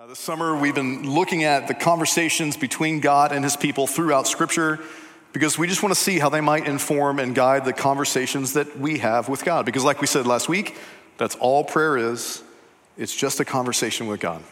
Uh, 0.00 0.06
this 0.06 0.18
summer, 0.18 0.56
we've 0.56 0.74
been 0.74 1.10
looking 1.10 1.44
at 1.44 1.68
the 1.68 1.74
conversations 1.74 2.56
between 2.56 3.00
God 3.00 3.32
and 3.32 3.44
his 3.44 3.54
people 3.54 3.86
throughout 3.86 4.26
Scripture 4.26 4.80
because 5.34 5.58
we 5.58 5.66
just 5.66 5.82
want 5.82 5.94
to 5.94 6.00
see 6.00 6.18
how 6.18 6.30
they 6.30 6.40
might 6.40 6.66
inform 6.66 7.18
and 7.18 7.34
guide 7.34 7.66
the 7.66 7.74
conversations 7.74 8.54
that 8.54 8.78
we 8.78 9.00
have 9.00 9.28
with 9.28 9.44
God. 9.44 9.66
Because, 9.66 9.84
like 9.84 10.00
we 10.00 10.06
said 10.06 10.26
last 10.26 10.48
week, 10.48 10.74
that's 11.18 11.36
all 11.36 11.64
prayer 11.64 11.98
is 11.98 12.42
it's 12.96 13.14
just 13.14 13.40
a 13.40 13.44
conversation 13.44 14.06
with 14.06 14.20
God. 14.20 14.42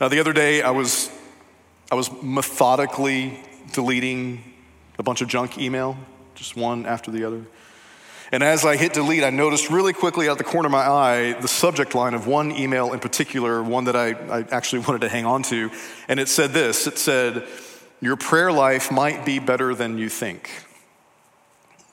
Now, 0.00 0.06
the 0.06 0.20
other 0.20 0.32
day, 0.32 0.62
I 0.62 0.70
was, 0.70 1.10
I 1.90 1.96
was 1.96 2.08
methodically 2.22 3.42
deleting 3.72 4.44
a 4.96 5.02
bunch 5.02 5.22
of 5.22 5.28
junk 5.28 5.58
email, 5.58 5.96
just 6.36 6.54
one 6.54 6.86
after 6.86 7.10
the 7.10 7.24
other. 7.24 7.44
And 8.32 8.42
as 8.42 8.64
I 8.64 8.76
hit 8.76 8.94
delete, 8.94 9.24
I 9.24 9.28
noticed 9.28 9.68
really 9.68 9.92
quickly 9.92 10.26
out 10.26 10.38
the 10.38 10.44
corner 10.44 10.66
of 10.66 10.72
my 10.72 10.88
eye 10.88 11.32
the 11.34 11.48
subject 11.48 11.94
line 11.94 12.14
of 12.14 12.26
one 12.26 12.50
email 12.50 12.94
in 12.94 12.98
particular, 12.98 13.62
one 13.62 13.84
that 13.84 13.94
I, 13.94 14.12
I 14.12 14.46
actually 14.50 14.78
wanted 14.86 15.02
to 15.02 15.10
hang 15.10 15.26
on 15.26 15.42
to. 15.44 15.70
And 16.08 16.18
it 16.18 16.28
said 16.28 16.52
this 16.52 16.86
it 16.86 16.96
said, 16.96 17.46
Your 18.00 18.16
prayer 18.16 18.50
life 18.50 18.90
might 18.90 19.26
be 19.26 19.38
better 19.38 19.74
than 19.74 19.98
you 19.98 20.08
think. 20.08 20.50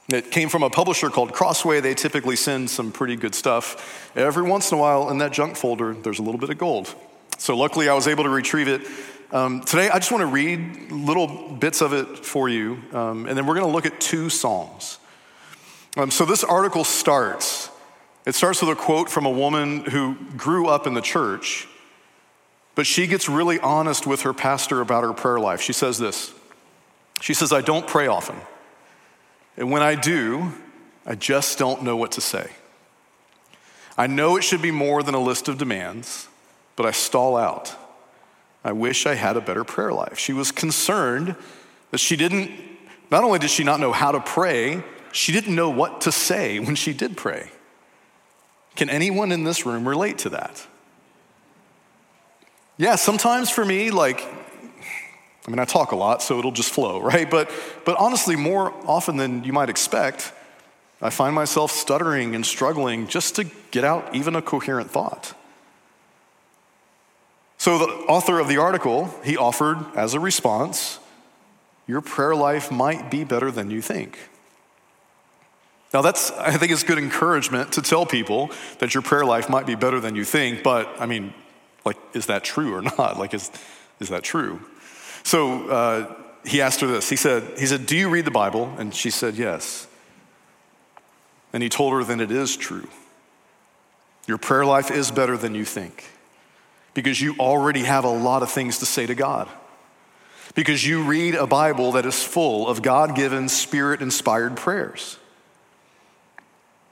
It 0.08 0.32
came 0.32 0.50
from 0.50 0.64
a 0.64 0.70
publisher 0.70 1.10
called 1.10 1.34
Crossway. 1.34 1.82
They 1.82 1.94
typically 1.94 2.38
send 2.38 2.70
some 2.70 2.92
pretty 2.92 3.18
good 3.18 3.36
stuff. 3.36 4.12
Every 4.16 4.42
once 4.42 4.72
in 4.72 4.78
a 4.78 4.82
while, 4.82 5.10
in 5.10 5.20
that 5.20 5.34
junk 5.34 5.56
folder, 5.56 5.94
there's 5.94 6.18
a 6.18 6.24
little 6.24 6.40
bit 6.40 6.50
of 6.50 6.58
gold. 6.58 6.96
So 7.38 7.56
luckily, 7.56 7.90
I 7.90 7.94
was 7.94 8.08
able 8.08 8.24
to 8.24 8.30
retrieve 8.30 8.70
it. 8.70 8.88
Um, 9.32 9.62
today, 9.62 9.90
I 9.90 10.00
just 10.00 10.12
want 10.12 10.22
to 10.22 10.28
read 10.28 10.92
little 10.92 11.52
bits 11.52 11.82
of 11.82 11.94
it 11.94 12.26
for 12.26 12.50
you, 12.50 12.80
um, 12.92 13.28
and 13.28 13.38
then 13.38 13.46
we're 13.46 13.54
going 13.54 13.68
to 13.68 13.72
look 13.72 13.86
at 13.86 14.02
two 14.02 14.30
Psalms. 14.30 14.98
Um, 15.98 16.12
so 16.12 16.26
this 16.26 16.44
article 16.44 16.84
starts. 16.84 17.70
It 18.26 18.36
starts 18.36 18.62
with 18.62 18.70
a 18.70 18.76
quote 18.76 19.10
from 19.10 19.26
a 19.26 19.32
woman 19.32 19.86
who 19.86 20.16
grew 20.38 20.68
up 20.68 20.86
in 20.86 20.94
the 20.94 21.02
church, 21.02 21.68
but 22.76 22.86
she 22.86 23.08
gets 23.08 23.28
really 23.28 23.60
honest 23.60 24.06
with 24.06 24.22
her 24.22 24.34
pastor 24.34 24.82
about 24.82 25.04
her 25.04 25.14
prayer 25.14 25.40
life. 25.40 25.62
She 25.62 25.74
says 25.74 25.98
this 25.98 26.34
She 27.22 27.34
says, 27.34 27.52
I 27.52 27.62
don't 27.62 27.88
pray 27.88 28.08
often. 28.08 28.36
And 29.58 29.72
when 29.72 29.82
I 29.82 29.96
do, 29.96 30.54
I 31.06 31.16
just 31.16 31.58
don't 31.58 31.84
know 31.84 31.98
what 31.98 32.14
to 32.14 32.22
say. 32.22 32.52
I 33.98 34.08
know 34.08 34.38
it 34.38 34.44
should 34.44 34.62
be 34.62 34.72
more 34.72 35.04
than 35.04 35.16
a 35.16 35.20
list 35.20 35.50
of 35.50 35.58
demands, 35.58 36.30
but 36.76 36.86
I 36.86 36.92
stall 36.92 37.36
out. 37.36 37.76
I 38.64 38.72
wish 38.72 39.06
I 39.06 39.16
had 39.16 39.36
a 39.36 39.42
better 39.42 39.64
prayer 39.64 39.92
life. 39.92 40.18
She 40.18 40.34
was 40.34 40.52
concerned 40.52 41.36
that 41.92 41.98
she 41.98 42.16
didn't, 42.16 42.52
not 43.12 43.24
only 43.24 43.40
did 43.40 43.50
she 43.50 43.64
not 43.64 43.80
know 43.80 43.92
how 43.92 44.12
to 44.12 44.20
pray, 44.20 44.84
she 45.12 45.32
didn't 45.32 45.56
know 45.56 45.70
what 45.70 46.02
to 46.02 46.12
say 46.12 46.60
when 46.60 46.76
she 46.76 46.94
did 46.94 47.18
pray. 47.18 47.52
Can 48.76 48.90
anyone 48.90 49.32
in 49.32 49.44
this 49.44 49.66
room 49.66 49.88
relate 49.88 50.20
to 50.20 50.30
that? 50.30 50.66
Yeah, 52.78 52.96
sometimes 52.96 53.50
for 53.50 53.66
me, 53.66 53.92
like, 53.92 54.22
I 54.22 55.52
mean, 55.52 55.60
I 55.60 55.66
talk 55.66 55.92
a 55.92 55.98
lot, 55.98 56.22
so 56.22 56.40
it'll 56.40 56.54
just 56.54 56.72
flow, 56.72 57.02
right? 57.02 57.30
But, 57.30 57.52
but 57.86 57.98
honestly, 57.98 58.36
more 58.36 58.74
often 58.86 59.18
than 59.18 59.44
you 59.44 59.52
might 59.52 59.70
expect, 59.70 60.32
I 61.02 61.10
find 61.10 61.34
myself 61.36 61.72
stuttering 61.72 62.36
and 62.36 62.46
struggling 62.46 63.08
just 63.08 63.36
to 63.36 63.46
get 63.72 63.84
out 63.84 64.16
even 64.16 64.36
a 64.36 64.42
coherent 64.42 64.92
thought. 64.92 65.34
So, 67.58 67.78
the 67.78 67.86
author 67.86 68.40
of 68.40 68.48
the 68.48 68.58
article, 68.58 69.14
he 69.24 69.36
offered 69.36 69.78
as 69.94 70.14
a 70.14 70.20
response, 70.20 71.00
Your 71.88 72.00
prayer 72.00 72.34
life 72.34 72.72
might 72.72 73.12
be 73.12 73.26
better 73.26 73.52
than 73.52 73.70
you 73.70 73.82
think. 73.82 74.30
Now, 75.94 76.02
that's, 76.02 76.32
I 76.32 76.52
think, 76.58 76.72
it's 76.72 76.84
good 76.84 77.00
encouragement 77.00 77.74
to 77.74 77.82
tell 77.82 78.06
people 78.06 78.52
that 78.78 78.94
your 78.94 79.02
prayer 79.02 79.26
life 79.26 79.50
might 79.50 79.66
be 79.66 79.76
better 79.76 80.00
than 80.00 80.16
you 80.16 80.24
think, 80.24 80.62
but 80.62 80.88
I 81.00 81.08
mean, 81.08 81.34
like, 81.84 81.98
is 82.14 82.28
that 82.28 82.44
true 82.44 82.76
or 82.76 82.82
not? 82.98 83.18
Like, 83.18 83.34
is, 83.34 83.50
is 84.00 84.10
that 84.10 84.24
true? 84.24 84.62
So 85.24 85.68
uh, 85.70 86.16
he 86.46 86.62
asked 86.62 86.82
her 86.82 86.88
this. 86.88 87.10
He 87.10 87.16
said, 87.16 87.58
he 87.58 87.66
said, 87.66 87.86
Do 87.86 87.98
you 87.98 88.10
read 88.10 88.26
the 88.26 88.32
Bible? 88.32 88.74
And 88.78 88.94
she 88.94 89.10
said, 89.10 89.36
Yes. 89.36 89.88
And 91.52 91.64
he 91.64 91.70
told 91.70 91.94
her, 91.94 92.04
Then 92.04 92.20
it 92.20 92.32
is 92.32 92.56
true. 92.56 92.88
Your 94.28 94.38
prayer 94.38 94.66
life 94.66 94.92
is 94.92 95.10
better 95.10 95.38
than 95.38 95.56
you 95.56 95.66
think 95.66 96.06
because 96.94 97.20
you 97.20 97.36
already 97.40 97.84
have 97.84 98.04
a 98.04 98.10
lot 98.10 98.44
of 98.44 98.52
things 98.52 98.78
to 98.80 98.86
say 98.86 99.06
to 99.06 99.16
God. 99.16 99.48
Because 100.56 100.86
you 100.86 101.04
read 101.04 101.36
a 101.36 101.48
Bible 101.48 101.94
that 101.94 102.06
is 102.06 102.24
full 102.24 102.68
of 102.68 102.82
God 102.82 103.16
given, 103.16 103.50
spirit 103.50 104.02
inspired 104.02 104.58
prayers. 104.58 105.18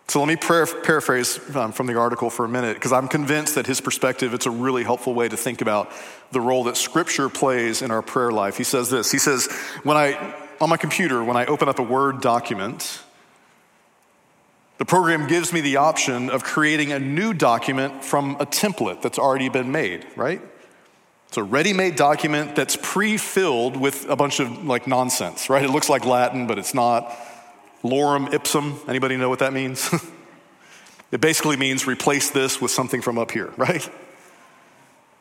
So 0.10 0.22
let 0.22 0.30
me 0.30 0.38
paraphrase 0.38 1.38
um, 1.54 1.74
from 1.74 1.86
the 1.86 1.96
article 1.96 2.30
for 2.30 2.46
a 2.46 2.50
minute, 2.50 2.76
because 2.76 2.94
I'm 2.94 3.10
convinced 3.10 3.56
that 3.56 3.68
his 3.68 3.82
perspective, 3.82 4.34
it's 4.34 4.46
a 4.46 4.52
really 4.52 4.86
helpful 4.86 5.14
way 5.14 5.28
to 5.28 5.36
think 5.36 5.60
about 5.60 5.92
the 6.32 6.40
role 6.40 6.64
that 6.64 6.78
scripture 6.78 7.28
plays 7.28 7.82
in 7.82 7.92
our 7.92 8.02
prayer 8.02 8.32
life. 8.32 8.56
He 8.58 8.64
says 8.64 8.90
this, 8.90 9.12
he 9.12 9.18
says, 9.18 9.48
when 9.84 9.98
I, 9.98 10.34
on 10.62 10.70
my 10.70 10.78
computer, 10.78 11.22
when 11.22 11.36
I 11.36 11.46
open 11.46 11.68
up 11.68 11.80
a 11.80 11.84
Word 11.84 12.22
document, 12.22 13.02
the 14.78 14.86
program 14.86 15.28
gives 15.28 15.52
me 15.52 15.60
the 15.60 15.76
option 15.76 16.30
of 16.30 16.42
creating 16.42 16.94
a 16.94 17.00
new 17.00 17.34
document 17.34 18.06
from 18.06 18.38
a 18.40 18.46
template 18.46 19.02
that's 19.02 19.20
already 19.20 19.50
been 19.50 19.74
made, 19.74 20.08
right? 20.16 20.40
It's 21.28 21.38
a 21.38 21.44
ready-made 21.44 21.98
document 21.98 22.56
that's 22.56 22.78
pre-filled 22.82 23.76
with 23.76 24.08
a 24.08 24.16
bunch 24.16 24.40
of 24.40 24.64
like 24.64 24.88
nonsense, 24.88 25.50
right? 25.50 25.66
It 25.66 25.72
looks 25.72 25.90
like 25.90 26.06
Latin, 26.06 26.48
but 26.48 26.58
it's 26.58 26.74
not 26.74 27.14
lorem 27.84 28.34
ipsum. 28.34 28.80
Anybody 28.88 29.18
know 29.18 29.30
what 29.30 29.40
that 29.40 29.54
means? 29.54 29.90
it 31.12 31.22
basically 31.22 31.58
means 31.58 31.88
replace 31.88 32.30
this 32.30 32.62
with 32.62 32.72
something 32.72 33.02
from 33.02 33.18
up 33.18 33.32
here, 33.32 33.54
right? 33.58 33.90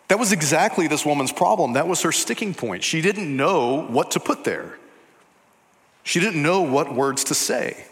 That 0.09 0.19
was 0.19 0.33
exactly 0.33 0.87
this 0.87 1.05
woman's 1.05 1.33
problem. 1.33 1.73
That 1.73 1.89
was 1.89 2.03
her 2.03 2.13
sticking 2.13 2.55
point. 2.55 2.85
She 2.85 3.01
didn't 3.01 3.35
know 3.37 3.83
what 3.83 4.13
to 4.13 4.21
put 4.21 4.45
there. 4.45 4.79
She 6.05 6.21
didn't 6.21 6.43
know 6.43 6.63
what 6.63 6.95
words 6.95 7.25
to 7.25 7.35
say. 7.35 7.85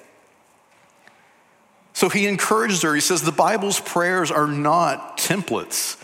So 1.93 2.09
he 2.09 2.27
encouraged 2.27 2.83
her. 2.83 2.95
He 2.95 3.01
says, 3.01 3.23
The 3.23 3.33
Bible's 3.33 3.81
prayers 3.81 4.31
are 4.31 4.47
not 4.47 5.19
templates 5.19 6.01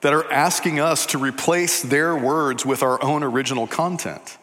that 0.00 0.12
are 0.12 0.30
asking 0.32 0.78
us 0.78 1.06
to 1.06 1.18
replace 1.18 1.82
their 1.82 2.16
words 2.16 2.64
with 2.64 2.82
our 2.82 3.02
own 3.02 3.22
original 3.22 3.66
content. 3.66 4.38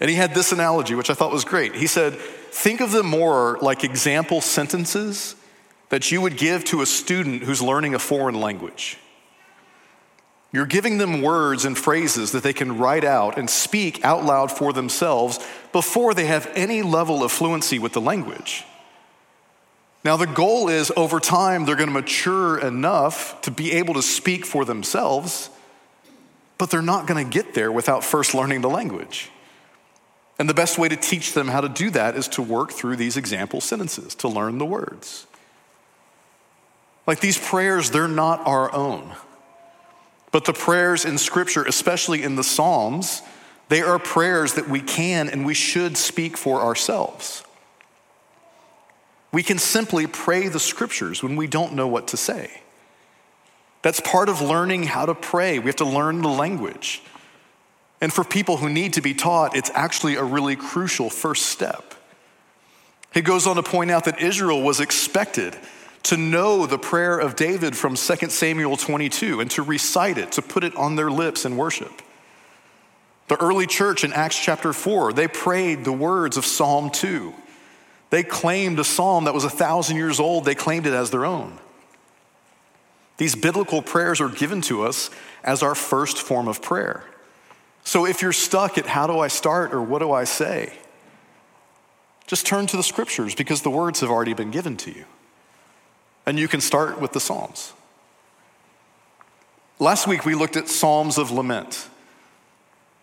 And 0.00 0.10
he 0.10 0.16
had 0.16 0.34
this 0.34 0.52
analogy, 0.52 0.94
which 0.94 1.10
I 1.10 1.14
thought 1.14 1.32
was 1.32 1.44
great. 1.44 1.74
He 1.74 1.86
said, 1.86 2.14
Think 2.14 2.80
of 2.80 2.92
them 2.92 3.06
more 3.06 3.58
like 3.62 3.84
example 3.84 4.40
sentences 4.40 5.36
that 5.88 6.10
you 6.10 6.20
would 6.20 6.36
give 6.36 6.64
to 6.64 6.82
a 6.82 6.86
student 6.86 7.42
who's 7.42 7.62
learning 7.62 7.94
a 7.94 7.98
foreign 7.98 8.40
language. 8.40 8.98
You're 10.52 10.66
giving 10.66 10.98
them 10.98 11.22
words 11.22 11.64
and 11.64 11.76
phrases 11.76 12.32
that 12.32 12.42
they 12.42 12.52
can 12.52 12.78
write 12.78 13.04
out 13.04 13.38
and 13.38 13.48
speak 13.48 14.04
out 14.04 14.24
loud 14.24 14.52
for 14.52 14.74
themselves 14.74 15.38
before 15.72 16.12
they 16.12 16.26
have 16.26 16.50
any 16.54 16.82
level 16.82 17.24
of 17.24 17.32
fluency 17.32 17.78
with 17.78 17.94
the 17.94 18.00
language. 18.02 18.64
Now, 20.04 20.16
the 20.16 20.26
goal 20.26 20.68
is 20.68 20.92
over 20.96 21.20
time, 21.20 21.64
they're 21.64 21.76
going 21.76 21.88
to 21.88 21.94
mature 21.94 22.58
enough 22.58 23.40
to 23.42 23.50
be 23.50 23.72
able 23.72 23.94
to 23.94 24.02
speak 24.02 24.44
for 24.44 24.64
themselves, 24.64 25.48
but 26.58 26.70
they're 26.70 26.82
not 26.82 27.06
going 27.06 27.24
to 27.24 27.30
get 27.30 27.54
there 27.54 27.72
without 27.72 28.04
first 28.04 28.34
learning 28.34 28.60
the 28.60 28.70
language. 28.70 29.30
And 30.38 30.48
the 30.48 30.54
best 30.54 30.78
way 30.78 30.88
to 30.88 30.96
teach 30.96 31.34
them 31.34 31.48
how 31.48 31.60
to 31.60 31.68
do 31.68 31.90
that 31.90 32.16
is 32.16 32.26
to 32.28 32.42
work 32.42 32.72
through 32.72 32.96
these 32.96 33.16
example 33.16 33.60
sentences, 33.60 34.14
to 34.16 34.28
learn 34.28 34.58
the 34.58 34.64
words. 34.64 35.26
Like 37.06 37.20
these 37.20 37.38
prayers, 37.38 37.90
they're 37.90 38.08
not 38.08 38.46
our 38.46 38.72
own. 38.74 39.12
But 40.30 40.46
the 40.46 40.52
prayers 40.52 41.04
in 41.04 41.18
Scripture, 41.18 41.62
especially 41.64 42.22
in 42.22 42.36
the 42.36 42.44
Psalms, 42.44 43.22
they 43.68 43.82
are 43.82 43.98
prayers 43.98 44.54
that 44.54 44.68
we 44.68 44.80
can 44.80 45.28
and 45.28 45.44
we 45.44 45.54
should 45.54 45.96
speak 45.96 46.36
for 46.36 46.60
ourselves. 46.60 47.44
We 49.32 49.42
can 49.42 49.58
simply 49.58 50.06
pray 50.06 50.48
the 50.48 50.60
Scriptures 50.60 51.22
when 51.22 51.36
we 51.36 51.46
don't 51.46 51.74
know 51.74 51.88
what 51.88 52.08
to 52.08 52.16
say. 52.16 52.62
That's 53.82 54.00
part 54.00 54.28
of 54.28 54.40
learning 54.40 54.84
how 54.84 55.06
to 55.06 55.14
pray. 55.14 55.58
We 55.58 55.66
have 55.66 55.76
to 55.76 55.84
learn 55.84 56.22
the 56.22 56.28
language. 56.28 57.02
And 58.02 58.12
for 58.12 58.24
people 58.24 58.56
who 58.56 58.68
need 58.68 58.94
to 58.94 59.00
be 59.00 59.14
taught, 59.14 59.54
it's 59.56 59.70
actually 59.74 60.16
a 60.16 60.24
really 60.24 60.56
crucial 60.56 61.08
first 61.08 61.46
step. 61.46 61.94
He 63.14 63.20
goes 63.22 63.46
on 63.46 63.54
to 63.56 63.62
point 63.62 63.92
out 63.92 64.06
that 64.06 64.20
Israel 64.20 64.60
was 64.60 64.80
expected 64.80 65.56
to 66.04 66.16
know 66.16 66.66
the 66.66 66.78
prayer 66.78 67.16
of 67.16 67.36
David 67.36 67.76
from 67.76 67.94
2 67.94 68.28
Samuel 68.28 68.76
22 68.76 69.40
and 69.40 69.48
to 69.52 69.62
recite 69.62 70.18
it, 70.18 70.32
to 70.32 70.42
put 70.42 70.64
it 70.64 70.74
on 70.74 70.96
their 70.96 71.12
lips 71.12 71.44
in 71.44 71.56
worship. 71.56 72.02
The 73.28 73.40
early 73.40 73.68
church 73.68 74.02
in 74.02 74.12
Acts 74.12 74.42
chapter 74.42 74.72
4, 74.72 75.12
they 75.12 75.28
prayed 75.28 75.84
the 75.84 75.92
words 75.92 76.36
of 76.36 76.44
Psalm 76.44 76.90
2. 76.90 77.32
They 78.10 78.24
claimed 78.24 78.80
a 78.80 78.84
psalm 78.84 79.24
that 79.24 79.34
was 79.34 79.44
a 79.44 79.50
thousand 79.50 79.96
years 79.96 80.18
old, 80.18 80.44
they 80.44 80.56
claimed 80.56 80.88
it 80.88 80.92
as 80.92 81.12
their 81.12 81.24
own. 81.24 81.56
These 83.18 83.36
biblical 83.36 83.80
prayers 83.80 84.20
are 84.20 84.28
given 84.28 84.60
to 84.62 84.82
us 84.82 85.08
as 85.44 85.62
our 85.62 85.76
first 85.76 86.18
form 86.18 86.48
of 86.48 86.60
prayer. 86.60 87.04
So 87.84 88.06
if 88.06 88.22
you're 88.22 88.32
stuck 88.32 88.78
at 88.78 88.86
how 88.86 89.06
do 89.06 89.18
I 89.18 89.28
start 89.28 89.72
or 89.72 89.82
what 89.82 89.98
do 89.98 90.12
I 90.12 90.24
say, 90.24 90.72
just 92.26 92.46
turn 92.46 92.66
to 92.68 92.76
the 92.76 92.82
scriptures 92.82 93.34
because 93.34 93.62
the 93.62 93.70
words 93.70 94.00
have 94.00 94.10
already 94.10 94.34
been 94.34 94.50
given 94.50 94.76
to 94.78 94.90
you. 94.90 95.04
And 96.24 96.38
you 96.38 96.48
can 96.48 96.60
start 96.60 97.00
with 97.00 97.12
the 97.12 97.20
Psalms. 97.20 97.72
Last 99.78 100.06
week 100.06 100.24
we 100.24 100.34
looked 100.34 100.56
at 100.56 100.68
Psalms 100.68 101.18
of 101.18 101.30
Lament. 101.30 101.88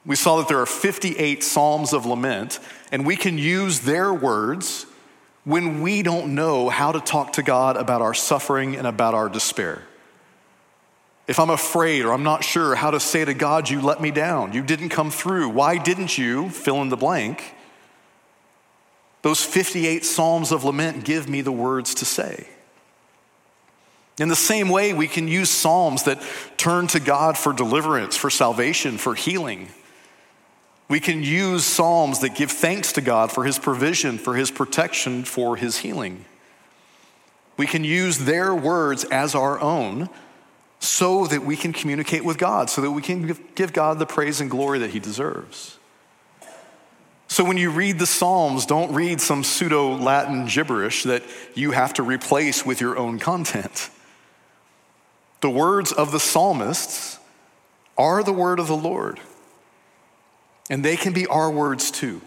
We 0.05 0.15
saw 0.15 0.37
that 0.37 0.47
there 0.47 0.59
are 0.59 0.65
58 0.65 1.43
Psalms 1.43 1.91
of 1.91 2.05
Lament, 2.05 2.59
and 2.91 3.05
we 3.05 3.17
can 3.17 3.37
use 3.37 3.81
their 3.81 4.13
words 4.13 4.85
when 5.43 5.81
we 5.81 6.01
don't 6.01 6.33
know 6.33 6.69
how 6.69 6.91
to 6.93 6.99
talk 7.01 7.33
to 7.33 7.43
God 7.43 7.75
about 7.75 8.01
our 8.01 8.13
suffering 8.13 8.77
and 8.77 8.87
about 8.87 9.13
our 9.13 9.27
despair. 9.27 9.83
If 11.29 11.39
I'm 11.39 11.51
afraid 11.51 12.05
or 12.05 12.11
I'm 12.11 12.23
not 12.23 12.43
sure 12.43 12.73
how 12.73 12.89
to 12.89 12.99
say 12.99 13.23
to 13.23 13.35
God, 13.35 13.69
You 13.69 13.81
let 13.81 14.01
me 14.01 14.09
down, 14.09 14.51
you 14.53 14.63
didn't 14.63 14.89
come 14.89 15.11
through, 15.11 15.49
why 15.49 15.77
didn't 15.77 16.17
you 16.17 16.49
fill 16.49 16.81
in 16.81 16.89
the 16.89 16.97
blank? 16.97 17.53
Those 19.21 19.43
58 19.43 20.03
Psalms 20.03 20.51
of 20.51 20.63
Lament 20.63 21.05
give 21.05 21.29
me 21.29 21.41
the 21.41 21.51
words 21.51 21.93
to 21.95 22.05
say. 22.05 22.47
In 24.17 24.27
the 24.27 24.35
same 24.35 24.69
way, 24.69 24.91
we 24.91 25.07
can 25.07 25.27
use 25.27 25.51
Psalms 25.51 26.01
that 26.03 26.19
turn 26.57 26.87
to 26.87 26.99
God 26.99 27.37
for 27.37 27.53
deliverance, 27.53 28.17
for 28.17 28.31
salvation, 28.31 28.97
for 28.97 29.13
healing. 29.13 29.67
We 30.87 30.99
can 30.99 31.21
use 31.21 31.63
Psalms 31.63 32.21
that 32.21 32.33
give 32.33 32.49
thanks 32.49 32.91
to 32.93 33.01
God 33.01 33.31
for 33.31 33.43
His 33.43 33.59
provision, 33.59 34.17
for 34.17 34.33
His 34.33 34.49
protection, 34.49 35.25
for 35.25 35.57
His 35.57 35.77
healing. 35.77 36.25
We 37.55 37.67
can 37.67 37.83
use 37.83 38.17
their 38.17 38.55
words 38.55 39.03
as 39.03 39.35
our 39.35 39.59
own 39.59 40.09
so 40.79 41.27
that 41.27 41.43
we 41.43 41.57
can 41.57 41.73
communicate 41.73 42.23
with 42.23 42.37
God, 42.37 42.69
so 42.69 42.81
that 42.81 42.91
we 42.91 43.01
can 43.01 43.37
give 43.55 43.73
God 43.73 43.99
the 43.99 44.05
praise 44.05 44.41
and 44.41 44.49
glory 44.49 44.79
that 44.79 44.91
He 44.91 44.99
deserves. 44.99 45.77
So 47.27 47.43
when 47.43 47.57
you 47.57 47.69
read 47.69 47.99
the 47.99 48.07
Psalms, 48.07 48.65
don't 48.65 48.91
read 48.93 49.21
some 49.21 49.43
pseudo 49.43 49.95
Latin 49.95 50.47
gibberish 50.47 51.03
that 51.03 51.21
you 51.53 51.71
have 51.71 51.93
to 51.95 52.03
replace 52.03 52.65
with 52.65 52.81
your 52.81 52.97
own 52.97 53.19
content. 53.19 53.91
The 55.41 55.49
words 55.49 55.91
of 55.91 56.11
the 56.11 56.19
psalmists 56.19 57.19
are 57.97 58.23
the 58.23 58.33
word 58.33 58.59
of 58.59 58.67
the 58.67 58.75
Lord. 58.75 59.19
And 60.69 60.83
they 60.83 60.97
can 60.97 61.13
be 61.13 61.27
our 61.27 61.51
words 61.51 61.91
too. 61.91 62.21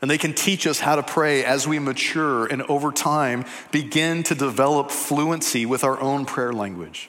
And 0.00 0.10
they 0.10 0.18
can 0.18 0.34
teach 0.34 0.66
us 0.66 0.80
how 0.80 0.96
to 0.96 1.02
pray 1.02 1.44
as 1.44 1.68
we 1.68 1.78
mature 1.78 2.46
and 2.46 2.62
over 2.62 2.92
time 2.92 3.44
begin 3.70 4.22
to 4.24 4.34
develop 4.34 4.90
fluency 4.90 5.64
with 5.64 5.84
our 5.84 6.00
own 6.00 6.24
prayer 6.24 6.52
language. 6.52 7.08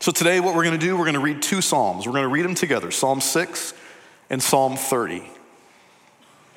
So, 0.00 0.12
today, 0.12 0.38
what 0.38 0.54
we're 0.54 0.62
going 0.62 0.78
to 0.78 0.86
do, 0.86 0.96
we're 0.96 1.04
going 1.04 1.14
to 1.14 1.20
read 1.20 1.42
two 1.42 1.60
Psalms. 1.60 2.06
We're 2.06 2.12
going 2.12 2.22
to 2.22 2.28
read 2.28 2.44
them 2.44 2.54
together 2.54 2.92
Psalm 2.92 3.20
6 3.20 3.74
and 4.30 4.40
Psalm 4.40 4.76
30. 4.76 5.28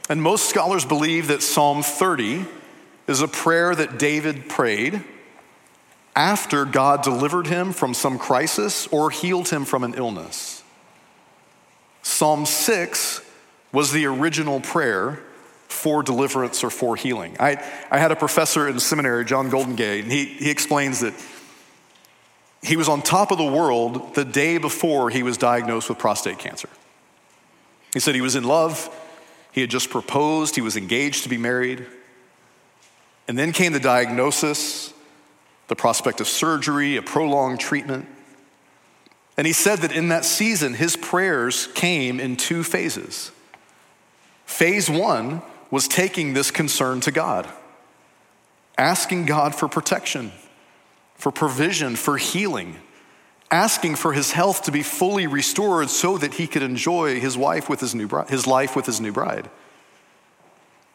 And 0.10 0.22
most 0.22 0.48
scholars 0.48 0.86
believe 0.86 1.28
that 1.30 1.42
Psalm 1.42 1.82
30 1.82 2.46
is 3.08 3.22
a 3.22 3.28
prayer 3.28 3.74
that 3.74 3.98
David 3.98 4.48
prayed 4.48 5.04
after 6.16 6.66
God 6.66 7.02
delivered 7.02 7.48
him 7.48 7.74
from 7.74 7.96
some 7.96 8.20
crisis 8.20 8.86
or 8.88 9.10
healed 9.10 9.50
him 9.50 9.66
from 9.66 9.84
an 9.84 9.96
illness. 9.96 10.62
Psalm 12.04 12.46
6 12.46 13.22
was 13.72 13.92
the 13.92 14.06
original 14.06 14.60
prayer 14.60 15.20
for 15.68 16.04
deliverance 16.04 16.64
or 16.64 16.70
for 16.70 16.96
healing. 16.96 17.38
I, 17.40 17.64
I 17.90 17.98
had 17.98 18.12
a 18.12 18.16
professor 18.16 18.68
in 18.68 18.80
seminary, 18.80 19.26
John 19.26 19.50
Goldingay, 19.50 20.02
and 20.02 20.12
he, 20.12 20.26
he 20.26 20.52
explains 20.52 21.00
that 21.00 21.14
he 22.62 22.78
was 22.78 22.88
on 22.88 23.02
top 23.02 23.32
of 23.32 23.38
the 23.38 23.46
world 23.46 24.14
the 24.16 24.26
day 24.26 24.58
before 24.58 25.10
he 25.10 25.24
was 25.24 25.38
diagnosed 25.38 25.90
with 25.90 25.98
prostate 25.98 26.38
cancer. 26.38 26.70
He 27.94 28.00
said 28.00 28.16
he 28.16 28.22
was 28.22 28.36
in 28.36 28.44
love, 28.44 28.90
he 29.52 29.62
had 29.62 29.70
just 29.70 29.90
proposed, 29.90 30.56
he 30.56 30.62
was 30.62 30.78
engaged 30.78 31.24
to 31.24 31.30
be 31.30 31.38
married. 31.38 31.86
And 33.28 33.38
then 33.38 33.52
came 33.52 33.74
the 33.74 33.80
diagnosis, 33.80 34.94
the 35.68 35.76
prospect 35.76 36.22
of 36.22 36.28
surgery, 36.28 36.98
a 36.98 37.02
prolonged 37.02 37.60
treatment. 37.60 38.08
And 39.38 39.48
he 39.48 39.54
said 39.54 39.80
that 39.80 39.92
in 39.92 40.10
that 40.10 40.26
season, 40.26 40.74
his 40.74 40.96
prayers 40.96 41.68
came 41.68 42.20
in 42.20 42.36
two 42.36 42.64
phases. 42.64 43.32
Phase 44.46 44.90
one 44.90 45.42
was 45.70 45.88
taking 45.88 46.34
this 46.34 46.52
concern 46.52 47.00
to 47.02 47.12
God, 47.12 47.48
asking 48.78 49.26
God 49.26 49.56
for 49.56 49.68
protection, 49.68 50.32
for 51.22 51.32
provision, 51.32 51.96
for 51.96 52.18
healing, 52.18 52.76
asking 53.52 53.96
for 53.96 54.12
his 54.12 54.32
health 54.32 54.64
to 54.64 54.72
be 54.72 54.82
fully 54.82 55.28
restored 55.28 55.88
so 55.92 56.18
that 56.18 56.34
he 56.34 56.48
could 56.48 56.64
enjoy 56.64 57.20
his 57.20 57.38
wife 57.38 57.70
with 57.70 57.80
his 57.80 57.94
new 57.94 58.08
bride, 58.08 58.30
his 58.30 58.48
life 58.48 58.76
with 58.76 58.88
his 58.88 59.00
new 59.00 59.12
bride. 59.12 59.48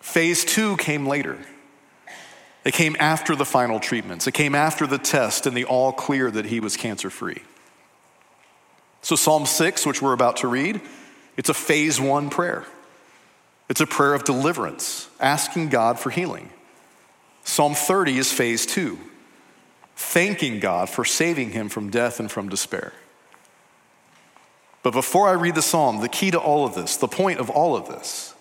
Phase 0.00 0.44
two 0.44 0.76
came 0.78 1.06
later. 1.06 1.38
It 2.64 2.74
came 2.74 2.96
after 2.98 3.36
the 3.36 3.44
final 3.44 3.78
treatments. 3.78 4.26
It 4.26 4.32
came 4.32 4.56
after 4.56 4.84
the 4.88 4.98
test 4.98 5.46
and 5.46 5.56
the 5.56 5.64
all 5.64 5.92
clear 5.92 6.28
that 6.32 6.46
he 6.46 6.58
was 6.58 6.76
cancer 6.76 7.08
free. 7.08 7.42
So, 9.02 9.14
Psalm 9.14 9.46
6, 9.46 9.86
which 9.86 10.02
we're 10.02 10.12
about 10.12 10.38
to 10.38 10.48
read, 10.48 10.80
it's 11.36 11.48
a 11.48 11.54
phase 11.54 12.00
one 12.00 12.30
prayer. 12.30 12.64
It's 13.68 13.80
a 13.80 13.86
prayer 13.86 14.14
of 14.14 14.24
deliverance, 14.24 15.08
asking 15.20 15.68
God 15.68 16.00
for 16.00 16.10
healing. 16.10 16.50
Psalm 17.44 17.74
30 17.74 18.18
is 18.18 18.32
phase 18.32 18.66
two, 18.66 18.98
thanking 19.96 20.60
God 20.60 20.90
for 20.90 21.04
saving 21.04 21.50
him 21.50 21.68
from 21.68 21.90
death 21.90 22.20
and 22.20 22.30
from 22.30 22.48
despair. 22.48 22.92
But 24.82 24.92
before 24.92 25.28
I 25.28 25.32
read 25.32 25.56
the 25.56 25.62
psalm, 25.62 26.00
the 26.00 26.08
key 26.08 26.30
to 26.30 26.38
all 26.38 26.64
of 26.64 26.74
this, 26.74 26.96
the 26.96 27.08
point 27.08 27.40
of 27.40 27.50
all 27.50 27.74
of 27.74 27.88
this, 27.88 28.34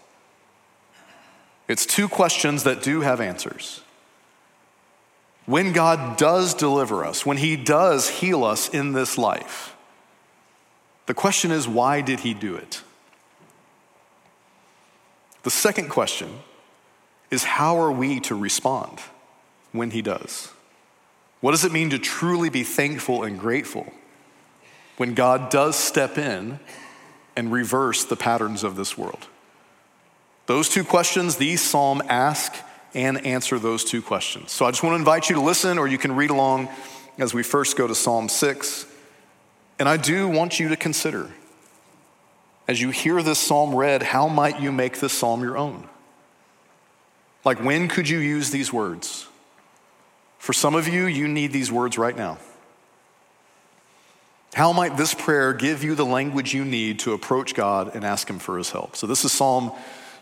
it's 1.67 1.85
two 1.85 2.07
questions 2.07 2.63
that 2.63 2.83
do 2.83 3.01
have 3.01 3.19
answers. 3.19 3.81
When 5.47 5.73
God 5.73 6.17
does 6.17 6.53
deliver 6.53 7.03
us, 7.03 7.25
when 7.25 7.37
He 7.37 7.55
does 7.55 8.09
heal 8.09 8.43
us 8.43 8.69
in 8.69 8.91
this 8.91 9.17
life, 9.17 9.75
the 11.05 11.13
question 11.13 11.51
is, 11.51 11.67
why 11.67 12.01
did 12.01 12.19
He 12.19 12.33
do 12.33 12.55
it? 12.55 12.83
The 15.43 15.51
second 15.51 15.89
question 15.89 16.39
is, 17.31 17.43
how 17.43 17.79
are 17.79 17.91
we 17.91 18.19
to 18.21 18.35
respond 18.35 18.99
when 19.71 19.91
He 19.91 20.01
does? 20.01 20.51
What 21.45 21.51
does 21.51 21.63
it 21.63 21.71
mean 21.71 21.91
to 21.91 21.99
truly 21.99 22.49
be 22.49 22.63
thankful 22.63 23.21
and 23.21 23.39
grateful 23.39 23.93
when 24.97 25.13
God 25.13 25.51
does 25.51 25.75
step 25.75 26.17
in 26.17 26.59
and 27.35 27.51
reverse 27.51 28.03
the 28.03 28.15
patterns 28.15 28.63
of 28.63 28.75
this 28.75 28.97
world? 28.97 29.27
Those 30.47 30.69
two 30.69 30.83
questions, 30.83 31.35
these 31.35 31.61
psalm 31.61 32.01
ask 32.09 32.51
and 32.95 33.23
answer 33.27 33.59
those 33.59 33.83
two 33.83 34.01
questions. 34.01 34.53
So 34.53 34.65
I 34.65 34.71
just 34.71 34.81
want 34.81 34.93
to 34.93 34.97
invite 34.97 35.29
you 35.29 35.35
to 35.35 35.41
listen, 35.41 35.77
or 35.77 35.87
you 35.87 35.99
can 35.99 36.15
read 36.15 36.31
along 36.31 36.67
as 37.19 37.31
we 37.31 37.43
first 37.43 37.77
go 37.77 37.85
to 37.85 37.93
Psalm 37.93 38.27
6. 38.27 38.87
And 39.77 39.87
I 39.87 39.97
do 39.97 40.27
want 40.27 40.59
you 40.59 40.69
to 40.69 40.75
consider, 40.75 41.29
as 42.67 42.81
you 42.81 42.89
hear 42.89 43.21
this 43.21 43.37
psalm 43.37 43.75
read, 43.75 44.01
how 44.01 44.27
might 44.27 44.59
you 44.59 44.71
make 44.71 44.99
this 44.99 45.13
psalm 45.13 45.43
your 45.43 45.59
own? 45.59 45.87
Like, 47.43 47.63
when 47.63 47.87
could 47.87 48.09
you 48.09 48.17
use 48.17 48.49
these 48.49 48.73
words? 48.73 49.27
For 50.45 50.53
some 50.53 50.75
of 50.75 50.87
you, 50.87 51.07
you 51.07 51.27
need 51.27 51.51
these 51.51 51.71
words 51.71 51.97
right 51.97 52.15
now. 52.15 52.37
How 54.53 54.73
might 54.73 54.95
this 54.95 55.15
prayer 55.15 55.53
give 55.53 55.83
you 55.83 55.95
the 55.95 56.05
language 56.05 56.53
you 56.53 56.63
need 56.63 56.99
to 56.99 57.13
approach 57.13 57.55
God 57.55 57.95
and 57.95 58.03
ask 58.03 58.29
Him 58.29 58.37
for 58.37 58.59
His 58.59 58.69
help? 58.69 58.95
So, 58.95 59.07
this 59.07 59.25
is 59.25 59.31
Psalm 59.31 59.71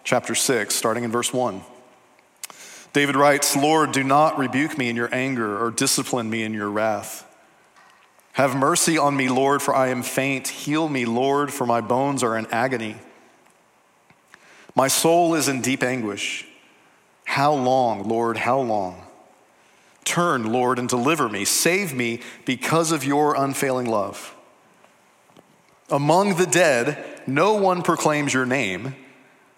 chapter 0.05 0.33
6, 0.33 0.73
starting 0.73 1.03
in 1.03 1.11
verse 1.11 1.33
1. 1.33 1.61
David 2.93 3.17
writes, 3.17 3.57
Lord, 3.57 3.91
do 3.91 4.01
not 4.01 4.37
rebuke 4.37 4.77
me 4.77 4.87
in 4.87 4.95
your 4.95 5.13
anger 5.13 5.61
or 5.61 5.71
discipline 5.71 6.29
me 6.29 6.43
in 6.43 6.53
your 6.53 6.69
wrath. 6.69 7.29
Have 8.31 8.55
mercy 8.55 8.97
on 8.97 9.17
me, 9.17 9.27
Lord, 9.27 9.61
for 9.61 9.75
I 9.75 9.89
am 9.89 10.03
faint. 10.03 10.47
Heal 10.47 10.87
me, 10.87 11.03
Lord, 11.03 11.51
for 11.51 11.65
my 11.65 11.81
bones 11.81 12.23
are 12.23 12.37
in 12.37 12.45
agony. 12.45 12.95
My 14.73 14.87
soul 14.87 15.35
is 15.35 15.49
in 15.49 15.61
deep 15.61 15.83
anguish. 15.83 16.47
How 17.25 17.53
long, 17.53 18.07
Lord, 18.07 18.37
how 18.37 18.61
long? 18.61 19.02
Turn, 20.05 20.51
Lord, 20.51 20.79
and 20.79 20.89
deliver 20.89 21.29
me. 21.29 21.45
Save 21.45 21.93
me 21.93 22.19
because 22.45 22.91
of 22.91 23.03
your 23.03 23.35
unfailing 23.35 23.89
love. 23.89 24.35
Among 25.89 26.35
the 26.35 26.45
dead, 26.45 27.21
no 27.27 27.53
one 27.53 27.81
proclaims 27.81 28.33
your 28.33 28.45
name. 28.45 28.95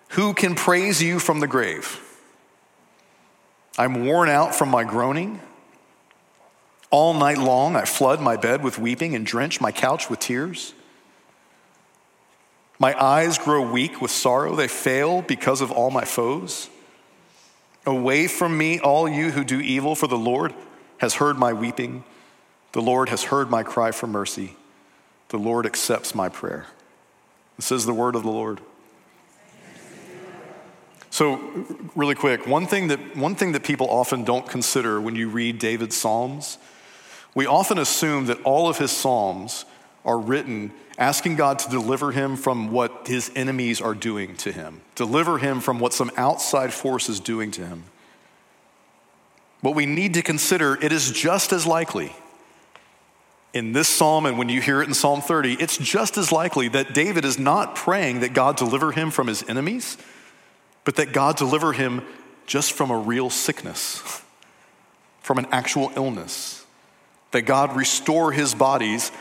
Who 0.09 0.33
can 0.33 0.55
praise 0.55 1.01
you 1.01 1.19
from 1.19 1.39
the 1.39 1.47
grave? 1.47 2.01
I'm 3.77 4.05
worn 4.05 4.29
out 4.29 4.55
from 4.55 4.69
my 4.69 4.83
groaning. 4.83 5.41
All 6.91 7.13
night 7.13 7.37
long, 7.37 7.75
I 7.75 7.85
flood 7.85 8.21
my 8.21 8.37
bed 8.37 8.63
with 8.63 8.79
weeping 8.79 9.15
and 9.15 9.25
drench 9.25 9.59
my 9.59 9.71
couch 9.71 10.09
with 10.09 10.19
tears. 10.19 10.73
My 12.79 13.01
eyes 13.01 13.37
grow 13.37 13.69
weak 13.69 14.01
with 14.01 14.11
sorrow, 14.11 14.55
they 14.55 14.67
fail 14.67 15.21
because 15.21 15.61
of 15.61 15.71
all 15.71 15.91
my 15.91 16.05
foes. 16.05 16.69
Away 17.85 18.27
from 18.27 18.57
me, 18.57 18.79
all 18.79 19.07
you 19.07 19.31
who 19.31 19.43
do 19.43 19.59
evil, 19.59 19.95
for 19.95 20.07
the 20.07 20.17
Lord 20.17 20.53
has 20.97 21.15
heard 21.15 21.37
my 21.37 21.53
weeping. 21.53 22.03
The 22.71 22.81
Lord 22.81 23.09
has 23.09 23.23
heard 23.23 23.49
my 23.49 23.63
cry 23.63 23.91
for 23.91 24.07
mercy. 24.07 24.55
The 25.29 25.37
Lord 25.37 25.65
accepts 25.65 26.15
my 26.15 26.29
prayer. 26.29 26.65
This 27.57 27.71
is 27.71 27.85
the 27.85 27.93
word 27.93 28.15
of 28.15 28.23
the 28.23 28.31
Lord. 28.31 28.59
So, 31.09 31.39
really 31.95 32.15
quick, 32.15 32.45
one 32.45 32.67
thing, 32.67 32.89
that, 32.89 33.15
one 33.15 33.35
thing 33.35 33.53
that 33.53 33.63
people 33.63 33.89
often 33.89 34.25
don't 34.25 34.45
consider 34.45 34.99
when 34.99 35.15
you 35.15 35.29
read 35.29 35.59
David's 35.59 35.95
Psalms, 35.95 36.57
we 37.33 37.45
often 37.45 37.77
assume 37.77 38.25
that 38.25 38.41
all 38.43 38.67
of 38.67 38.79
his 38.79 38.91
Psalms 38.91 39.63
are 40.05 40.17
written 40.17 40.71
asking 40.97 41.35
God 41.35 41.59
to 41.59 41.69
deliver 41.69 42.11
him 42.11 42.37
from 42.37 42.71
what 42.71 43.07
his 43.07 43.29
enemies 43.35 43.81
are 43.81 43.93
doing 43.93 44.35
to 44.37 44.51
him, 44.51 44.81
deliver 44.95 45.37
him 45.39 45.59
from 45.59 45.79
what 45.79 45.91
some 45.93 46.09
outside 46.15 46.73
force 46.73 47.09
is 47.09 47.19
doing 47.19 47.51
to 47.51 47.65
him. 47.65 47.83
What 49.59 49.75
we 49.75 49.85
need 49.85 50.13
to 50.13 50.21
consider, 50.21 50.81
it 50.81 50.91
is 50.91 51.11
just 51.11 51.51
as 51.51 51.65
likely 51.65 52.13
in 53.55 53.71
this 53.71 53.87
psalm, 53.87 54.25
and 54.25 54.37
when 54.37 54.49
you 54.49 54.59
hear 54.59 54.81
it 54.81 54.87
in 54.87 54.93
Psalm 54.93 55.21
30, 55.21 55.53
it's 55.53 55.77
just 55.77 56.17
as 56.17 56.29
likely 56.29 56.67
that 56.67 56.93
David 56.93 57.23
is 57.23 57.39
not 57.39 57.73
praying 57.73 58.19
that 58.19 58.33
God 58.33 58.57
deliver 58.57 58.91
him 58.91 59.11
from 59.11 59.27
his 59.27 59.47
enemies, 59.47 59.97
but 60.83 60.97
that 60.97 61.13
God 61.13 61.37
deliver 61.37 61.71
him 61.71 62.03
just 62.45 62.73
from 62.73 62.91
a 62.91 62.97
real 62.97 63.29
sickness, 63.29 64.21
from 65.21 65.37
an 65.37 65.47
actual 65.51 65.89
illness. 65.95 66.65
That 67.31 67.43
God 67.43 67.75
restore 67.77 68.33
his 68.33 68.53
bodies, 68.53 69.11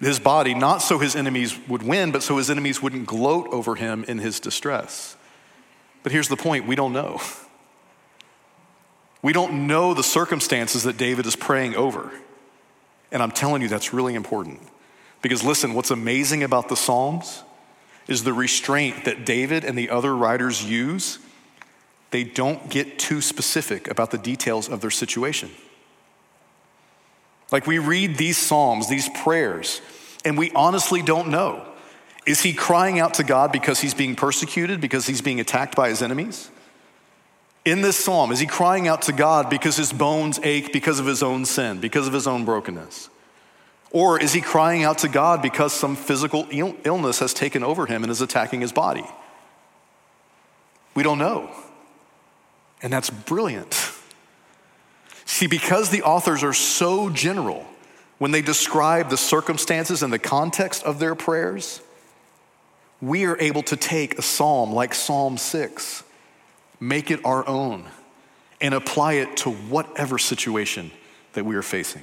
his 0.00 0.18
body, 0.18 0.54
not 0.54 0.78
so 0.78 0.98
his 0.98 1.16
enemies 1.16 1.58
would 1.68 1.82
win, 1.82 2.12
but 2.12 2.22
so 2.22 2.36
his 2.36 2.50
enemies 2.50 2.82
wouldn't 2.82 3.06
gloat 3.06 3.48
over 3.48 3.74
him 3.76 4.04
in 4.04 4.18
his 4.18 4.40
distress. 4.40 5.16
But 6.02 6.12
here's 6.12 6.28
the 6.28 6.36
point 6.36 6.66
we 6.66 6.76
don't 6.76 6.92
know. 6.92 7.20
We 9.22 9.32
don't 9.32 9.66
know 9.66 9.94
the 9.94 10.04
circumstances 10.04 10.84
that 10.84 10.96
David 10.96 11.26
is 11.26 11.34
praying 11.34 11.74
over. 11.74 12.12
And 13.10 13.22
I'm 13.22 13.30
telling 13.30 13.62
you, 13.62 13.68
that's 13.68 13.92
really 13.92 14.14
important. 14.14 14.60
Because 15.22 15.42
listen, 15.42 15.74
what's 15.74 15.90
amazing 15.90 16.42
about 16.42 16.68
the 16.68 16.76
Psalms 16.76 17.42
is 18.06 18.22
the 18.22 18.32
restraint 18.32 19.04
that 19.04 19.24
David 19.24 19.64
and 19.64 19.76
the 19.76 19.90
other 19.90 20.14
writers 20.14 20.64
use. 20.64 21.18
They 22.10 22.22
don't 22.22 22.70
get 22.70 22.98
too 22.98 23.20
specific 23.20 23.88
about 23.88 24.10
the 24.10 24.18
details 24.18 24.68
of 24.68 24.80
their 24.80 24.90
situation. 24.90 25.50
Like 27.52 27.66
we 27.66 27.78
read 27.78 28.16
these 28.16 28.36
Psalms, 28.36 28.88
these 28.88 29.08
prayers, 29.08 29.80
and 30.24 30.36
we 30.36 30.50
honestly 30.52 31.02
don't 31.02 31.28
know. 31.28 31.64
Is 32.26 32.40
he 32.40 32.52
crying 32.52 32.98
out 32.98 33.14
to 33.14 33.24
God 33.24 33.52
because 33.52 33.80
he's 33.80 33.94
being 33.94 34.16
persecuted, 34.16 34.80
because 34.80 35.06
he's 35.06 35.20
being 35.20 35.38
attacked 35.38 35.76
by 35.76 35.88
his 35.88 36.02
enemies? 36.02 36.50
In 37.64 37.82
this 37.82 37.96
psalm, 37.96 38.30
is 38.30 38.38
he 38.38 38.46
crying 38.46 38.86
out 38.88 39.02
to 39.02 39.12
God 39.12 39.50
because 39.50 39.76
his 39.76 39.92
bones 39.92 40.38
ache 40.42 40.72
because 40.72 41.00
of 41.00 41.06
his 41.06 41.22
own 41.22 41.44
sin, 41.44 41.80
because 41.80 42.06
of 42.06 42.12
his 42.12 42.26
own 42.26 42.44
brokenness? 42.44 43.10
Or 43.90 44.20
is 44.20 44.32
he 44.32 44.40
crying 44.40 44.82
out 44.82 44.98
to 44.98 45.08
God 45.08 45.40
because 45.40 45.72
some 45.72 45.96
physical 45.96 46.46
illness 46.50 47.20
has 47.20 47.32
taken 47.32 47.62
over 47.62 47.86
him 47.86 48.02
and 48.02 48.10
is 48.10 48.20
attacking 48.20 48.60
his 48.60 48.72
body? 48.72 49.04
We 50.94 51.02
don't 51.02 51.18
know. 51.18 51.50
And 52.82 52.92
that's 52.92 53.10
brilliant. 53.10 53.85
See, 55.26 55.46
because 55.46 55.90
the 55.90 56.02
authors 56.02 56.42
are 56.42 56.54
so 56.54 57.10
general 57.10 57.66
when 58.18 58.30
they 58.30 58.40
describe 58.40 59.10
the 59.10 59.18
circumstances 59.18 60.02
and 60.02 60.10
the 60.10 60.18
context 60.18 60.82
of 60.84 60.98
their 60.98 61.14
prayers, 61.14 61.82
we 63.02 63.26
are 63.26 63.38
able 63.38 63.62
to 63.64 63.76
take 63.76 64.18
a 64.18 64.22
psalm 64.22 64.72
like 64.72 64.94
Psalm 64.94 65.36
6 65.36 66.04
make 66.80 67.10
it 67.10 67.24
our 67.24 67.46
own, 67.48 67.84
and 68.60 68.74
apply 68.74 69.14
it 69.14 69.36
to 69.38 69.50
whatever 69.50 70.18
situation 70.18 70.90
that 71.34 71.44
we 71.44 71.56
are 71.56 71.62
facing, 71.62 72.02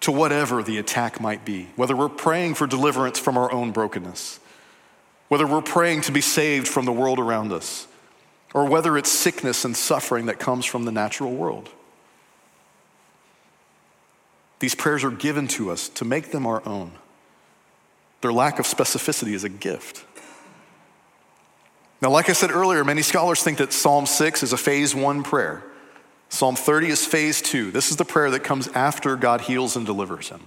to 0.00 0.12
whatever 0.12 0.62
the 0.62 0.78
attack 0.78 1.20
might 1.20 1.44
be, 1.44 1.68
whether 1.76 1.96
we're 1.96 2.08
praying 2.08 2.54
for 2.54 2.66
deliverance 2.66 3.18
from 3.18 3.36
our 3.36 3.50
own 3.52 3.70
brokenness, 3.70 4.40
whether 5.28 5.46
we're 5.46 5.62
praying 5.62 6.00
to 6.02 6.12
be 6.12 6.20
saved 6.20 6.68
from 6.68 6.84
the 6.84 6.92
world 6.92 7.18
around 7.18 7.52
us, 7.52 7.86
or 8.52 8.66
whether 8.66 8.96
it's 8.96 9.10
sickness 9.10 9.64
and 9.64 9.76
suffering 9.76 10.26
that 10.26 10.38
comes 10.38 10.64
from 10.64 10.84
the 10.84 10.92
natural 10.92 11.32
world. 11.32 11.68
These 14.58 14.74
prayers 14.74 15.04
are 15.04 15.10
given 15.10 15.48
to 15.48 15.70
us 15.70 15.88
to 15.90 16.04
make 16.04 16.30
them 16.30 16.46
our 16.46 16.66
own. 16.66 16.92
Their 18.20 18.32
lack 18.32 18.58
of 18.58 18.66
specificity 18.66 19.32
is 19.32 19.44
a 19.44 19.48
gift. 19.48 20.04
Now, 22.00 22.10
like 22.10 22.28
I 22.28 22.32
said 22.32 22.50
earlier, 22.50 22.84
many 22.84 23.02
scholars 23.02 23.42
think 23.42 23.58
that 23.58 23.72
Psalm 23.72 24.06
6 24.06 24.42
is 24.42 24.52
a 24.52 24.56
phase 24.56 24.94
one 24.94 25.22
prayer. 25.22 25.62
Psalm 26.28 26.56
30 26.56 26.88
is 26.88 27.06
phase 27.06 27.40
two. 27.40 27.70
This 27.70 27.90
is 27.90 27.96
the 27.96 28.04
prayer 28.04 28.30
that 28.30 28.40
comes 28.40 28.68
after 28.68 29.16
God 29.16 29.42
heals 29.42 29.76
and 29.76 29.86
delivers 29.86 30.30
him. 30.30 30.42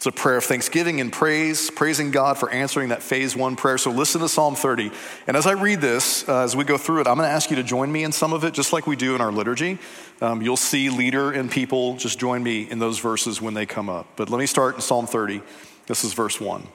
It's 0.00 0.06
a 0.06 0.12
prayer 0.12 0.38
of 0.38 0.44
thanksgiving 0.44 1.02
and 1.02 1.12
praise, 1.12 1.70
praising 1.70 2.10
God 2.10 2.38
for 2.38 2.50
answering 2.50 2.88
that 2.88 3.02
phase 3.02 3.36
one 3.36 3.54
prayer. 3.54 3.76
So 3.76 3.90
listen 3.90 4.22
to 4.22 4.30
Psalm 4.30 4.54
30. 4.54 4.90
And 5.26 5.36
as 5.36 5.46
I 5.46 5.52
read 5.52 5.82
this, 5.82 6.26
uh, 6.26 6.40
as 6.40 6.56
we 6.56 6.64
go 6.64 6.78
through 6.78 7.02
it, 7.02 7.06
I'm 7.06 7.18
going 7.18 7.28
to 7.28 7.34
ask 7.34 7.50
you 7.50 7.56
to 7.56 7.62
join 7.62 7.92
me 7.92 8.02
in 8.02 8.10
some 8.10 8.32
of 8.32 8.42
it, 8.42 8.54
just 8.54 8.72
like 8.72 8.86
we 8.86 8.96
do 8.96 9.14
in 9.14 9.20
our 9.20 9.30
liturgy. 9.30 9.78
Um, 10.22 10.40
you'll 10.40 10.56
see 10.56 10.88
leader 10.88 11.32
and 11.32 11.50
people 11.50 11.98
just 11.98 12.18
join 12.18 12.42
me 12.42 12.62
in 12.62 12.78
those 12.78 12.98
verses 12.98 13.42
when 13.42 13.52
they 13.52 13.66
come 13.66 13.90
up. 13.90 14.06
But 14.16 14.30
let 14.30 14.38
me 14.38 14.46
start 14.46 14.76
in 14.76 14.80
Psalm 14.80 15.06
30. 15.06 15.42
This 15.86 16.02
is 16.02 16.14
verse 16.14 16.40
1. 16.40 16.66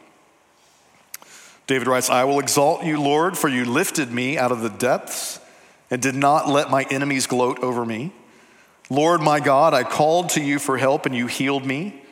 David 1.65 1.87
writes, 1.87 2.11
I 2.11 2.25
will 2.25 2.39
exalt 2.39 2.83
you, 2.83 3.01
Lord, 3.01 3.39
for 3.39 3.47
you 3.47 3.65
lifted 3.65 4.11
me 4.11 4.37
out 4.37 4.51
of 4.51 4.61
the 4.61 4.69
depths 4.69 5.39
and 5.89 5.99
did 5.99 6.13
not 6.13 6.47
let 6.47 6.69
my 6.69 6.83
enemies 6.91 7.25
gloat 7.25 7.57
over 7.63 7.87
me. 7.87 8.11
Lord 8.91 9.19
my 9.19 9.39
God, 9.39 9.73
I 9.73 9.83
called 9.83 10.29
to 10.29 10.41
you 10.43 10.59
for 10.59 10.77
help 10.77 11.07
and 11.07 11.15
you 11.15 11.25
healed 11.25 11.65
me. 11.65 12.03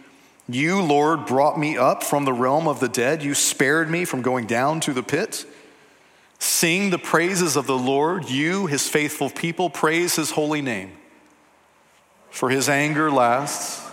You, 0.48 0.82
Lord, 0.82 1.26
brought 1.26 1.58
me 1.58 1.78
up 1.78 2.04
from 2.04 2.26
the 2.26 2.34
realm 2.34 2.68
of 2.68 2.80
the 2.80 2.90
dead. 2.90 3.24
You 3.24 3.34
spared 3.34 3.90
me 3.90 4.06
from 4.06 4.22
going 4.22 4.46
down 4.46 4.80
to 4.82 4.94
the 4.94 5.04
pit. 5.04 5.46
Sing 6.38 6.90
the 6.90 7.00
praises 7.00 7.56
of 7.56 7.68
the 7.68 7.78
Lord, 7.78 8.30
you, 8.30 8.68
his 8.68 8.88
faithful 8.90 9.30
people, 9.30 9.70
praise 9.70 10.18
his 10.18 10.32
holy 10.32 10.62
name. 10.62 10.92
For 12.30 12.50
his 12.50 12.68
anger 12.68 13.10
lasts 13.10 13.84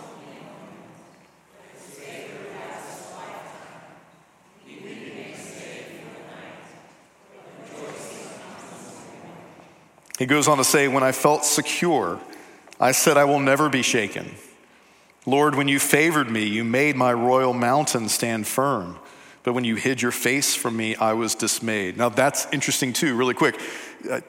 He 10.21 10.27
goes 10.27 10.47
on 10.47 10.59
to 10.59 10.63
say, 10.63 10.87
When 10.87 11.01
I 11.01 11.13
felt 11.13 11.45
secure, 11.45 12.19
I 12.79 12.91
said, 12.91 13.17
I 13.17 13.23
will 13.23 13.39
never 13.39 13.69
be 13.69 13.81
shaken. 13.81 14.29
Lord, 15.25 15.55
when 15.55 15.67
you 15.67 15.79
favored 15.79 16.29
me, 16.29 16.45
you 16.45 16.63
made 16.63 16.95
my 16.95 17.13
royal 17.13 17.53
mountain 17.53 18.09
stand 18.09 18.47
firm. 18.47 18.97
But 19.43 19.53
when 19.53 19.63
you 19.63 19.75
hid 19.75 20.01
your 20.01 20.11
face 20.11 20.55
from 20.55 20.77
me, 20.77 20.95
I 20.95 21.13
was 21.13 21.35
dismayed. 21.35 21.97
Now, 21.97 22.09
that's 22.09 22.47
interesting 22.51 22.93
too, 22.93 23.15
really 23.15 23.33
quick. 23.33 23.59
Uh, 24.09 24.21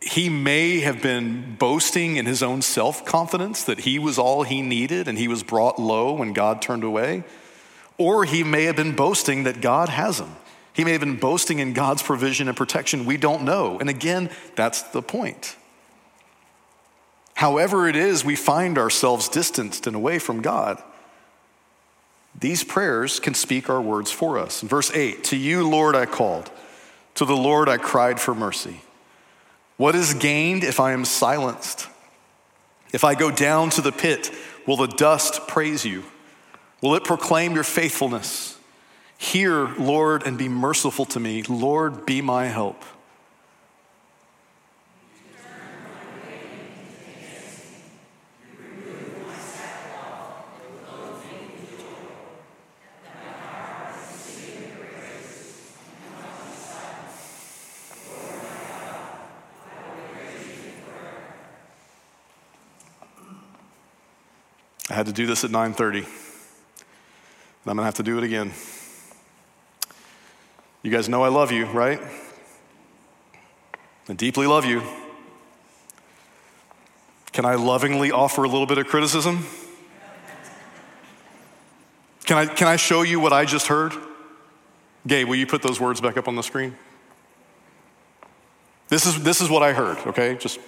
he 0.00 0.28
may 0.28 0.80
have 0.80 1.02
been 1.02 1.56
boasting 1.56 2.16
in 2.16 2.26
his 2.26 2.42
own 2.42 2.62
self 2.62 3.04
confidence 3.04 3.64
that 3.64 3.80
he 3.80 3.98
was 3.98 4.18
all 4.18 4.42
he 4.42 4.62
needed 4.62 5.08
and 5.08 5.18
he 5.18 5.26
was 5.26 5.42
brought 5.42 5.78
low 5.78 6.12
when 6.12 6.32
God 6.32 6.62
turned 6.62 6.84
away. 6.84 7.24
Or 7.98 8.24
he 8.24 8.44
may 8.44 8.64
have 8.64 8.76
been 8.76 8.94
boasting 8.94 9.44
that 9.44 9.60
God 9.60 9.88
has 9.88 10.20
him 10.20 10.36
he 10.76 10.84
may 10.84 10.92
have 10.92 11.00
been 11.00 11.16
boasting 11.16 11.58
in 11.58 11.72
God's 11.72 12.02
provision 12.02 12.48
and 12.48 12.56
protection. 12.56 13.06
We 13.06 13.16
don't 13.16 13.44
know. 13.44 13.78
And 13.78 13.88
again, 13.88 14.28
that's 14.56 14.82
the 14.82 15.00
point. 15.00 15.56
However, 17.36 17.86
it 17.86 17.96
is 17.96 18.24
we 18.24 18.34
find 18.34 18.78
ourselves 18.78 19.28
distanced 19.28 19.86
and 19.86 19.94
away 19.94 20.18
from 20.18 20.40
God. 20.40 20.82
These 22.38 22.64
prayers 22.64 23.20
can 23.20 23.34
speak 23.34 23.68
our 23.68 23.80
words 23.80 24.10
for 24.10 24.38
us. 24.38 24.62
In 24.62 24.68
verse 24.68 24.90
8, 24.90 25.22
to 25.24 25.36
you, 25.36 25.68
Lord, 25.68 25.94
I 25.94 26.06
called. 26.06 26.50
To 27.16 27.26
the 27.26 27.36
Lord, 27.36 27.68
I 27.68 27.76
cried 27.76 28.18
for 28.18 28.34
mercy. 28.34 28.80
What 29.76 29.94
is 29.94 30.14
gained 30.14 30.64
if 30.64 30.80
I 30.80 30.92
am 30.92 31.04
silenced? 31.04 31.88
If 32.94 33.04
I 33.04 33.14
go 33.14 33.30
down 33.30 33.68
to 33.70 33.82
the 33.82 33.92
pit, 33.92 34.30
will 34.66 34.78
the 34.78 34.86
dust 34.86 35.46
praise 35.46 35.84
you? 35.84 36.04
Will 36.80 36.94
it 36.94 37.04
proclaim 37.04 37.54
your 37.54 37.64
faithfulness? 37.64 38.56
Hear, 39.18 39.74
Lord, 39.76 40.22
and 40.26 40.38
be 40.38 40.48
merciful 40.48 41.04
to 41.06 41.20
me. 41.20 41.42
Lord, 41.42 42.06
be 42.06 42.22
my 42.22 42.46
help. 42.46 42.82
Had 64.96 65.06
to 65.06 65.12
do 65.12 65.26
this 65.26 65.44
at 65.44 65.50
9:30. 65.50 65.98
And 65.98 66.06
I'm 67.66 67.76
going 67.76 67.78
to 67.78 67.84
have 67.84 67.94
to 67.96 68.02
do 68.02 68.16
it 68.16 68.24
again. 68.24 68.52
You 70.82 70.90
guys 70.90 71.08
know 71.08 71.22
I 71.22 71.28
love 71.28 71.52
you, 71.52 71.66
right? 71.66 72.00
I 74.08 74.12
deeply 74.14 74.46
love 74.46 74.64
you. 74.64 74.82
Can 77.32 77.44
I 77.44 77.56
lovingly 77.56 78.10
offer 78.10 78.44
a 78.44 78.48
little 78.48 78.66
bit 78.66 78.78
of 78.78 78.86
criticism? 78.86 79.44
Can 82.24 82.38
I, 82.38 82.46
can 82.46 82.66
I 82.66 82.76
show 82.76 83.02
you 83.02 83.20
what 83.20 83.32
I 83.32 83.44
just 83.44 83.66
heard? 83.66 83.92
Gabe, 85.06 85.28
will 85.28 85.36
you 85.36 85.46
put 85.46 85.62
those 85.62 85.78
words 85.78 86.00
back 86.00 86.16
up 86.16 86.28
on 86.28 86.36
the 86.36 86.42
screen? 86.42 86.74
This 88.88 89.04
is, 89.04 89.22
this 89.22 89.40
is 89.40 89.50
what 89.50 89.62
I 89.62 89.72
heard, 89.72 89.98
okay? 90.06 90.36
Just. 90.36 90.58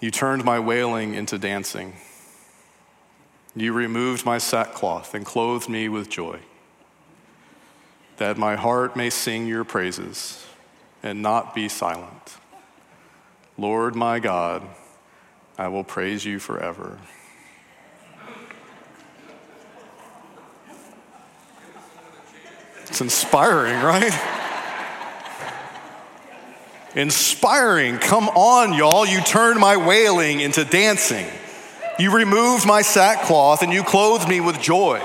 You 0.00 0.10
turned 0.10 0.44
my 0.44 0.60
wailing 0.60 1.14
into 1.14 1.38
dancing. 1.38 1.94
You 3.56 3.72
removed 3.72 4.24
my 4.24 4.38
sackcloth 4.38 5.14
and 5.14 5.26
clothed 5.26 5.68
me 5.68 5.88
with 5.88 6.08
joy, 6.08 6.38
that 8.18 8.38
my 8.38 8.54
heart 8.54 8.94
may 8.94 9.10
sing 9.10 9.46
your 9.48 9.64
praises 9.64 10.46
and 11.02 11.22
not 11.22 11.54
be 11.54 11.68
silent. 11.68 12.36
Lord 13.56 13.96
my 13.96 14.20
God, 14.20 14.62
I 15.56 15.66
will 15.66 15.82
praise 15.82 16.24
you 16.24 16.38
forever. 16.38 16.98
It's 22.86 23.00
inspiring, 23.00 23.82
right? 23.82 24.36
Inspiring. 26.98 27.98
Come 27.98 28.28
on, 28.28 28.72
y'all. 28.72 29.06
You 29.06 29.20
turned 29.20 29.60
my 29.60 29.76
wailing 29.76 30.40
into 30.40 30.64
dancing. 30.64 31.26
You 31.96 32.12
removed 32.12 32.66
my 32.66 32.82
sackcloth 32.82 33.62
and 33.62 33.72
you 33.72 33.84
clothed 33.84 34.28
me 34.28 34.40
with 34.40 34.60
joy, 34.60 35.00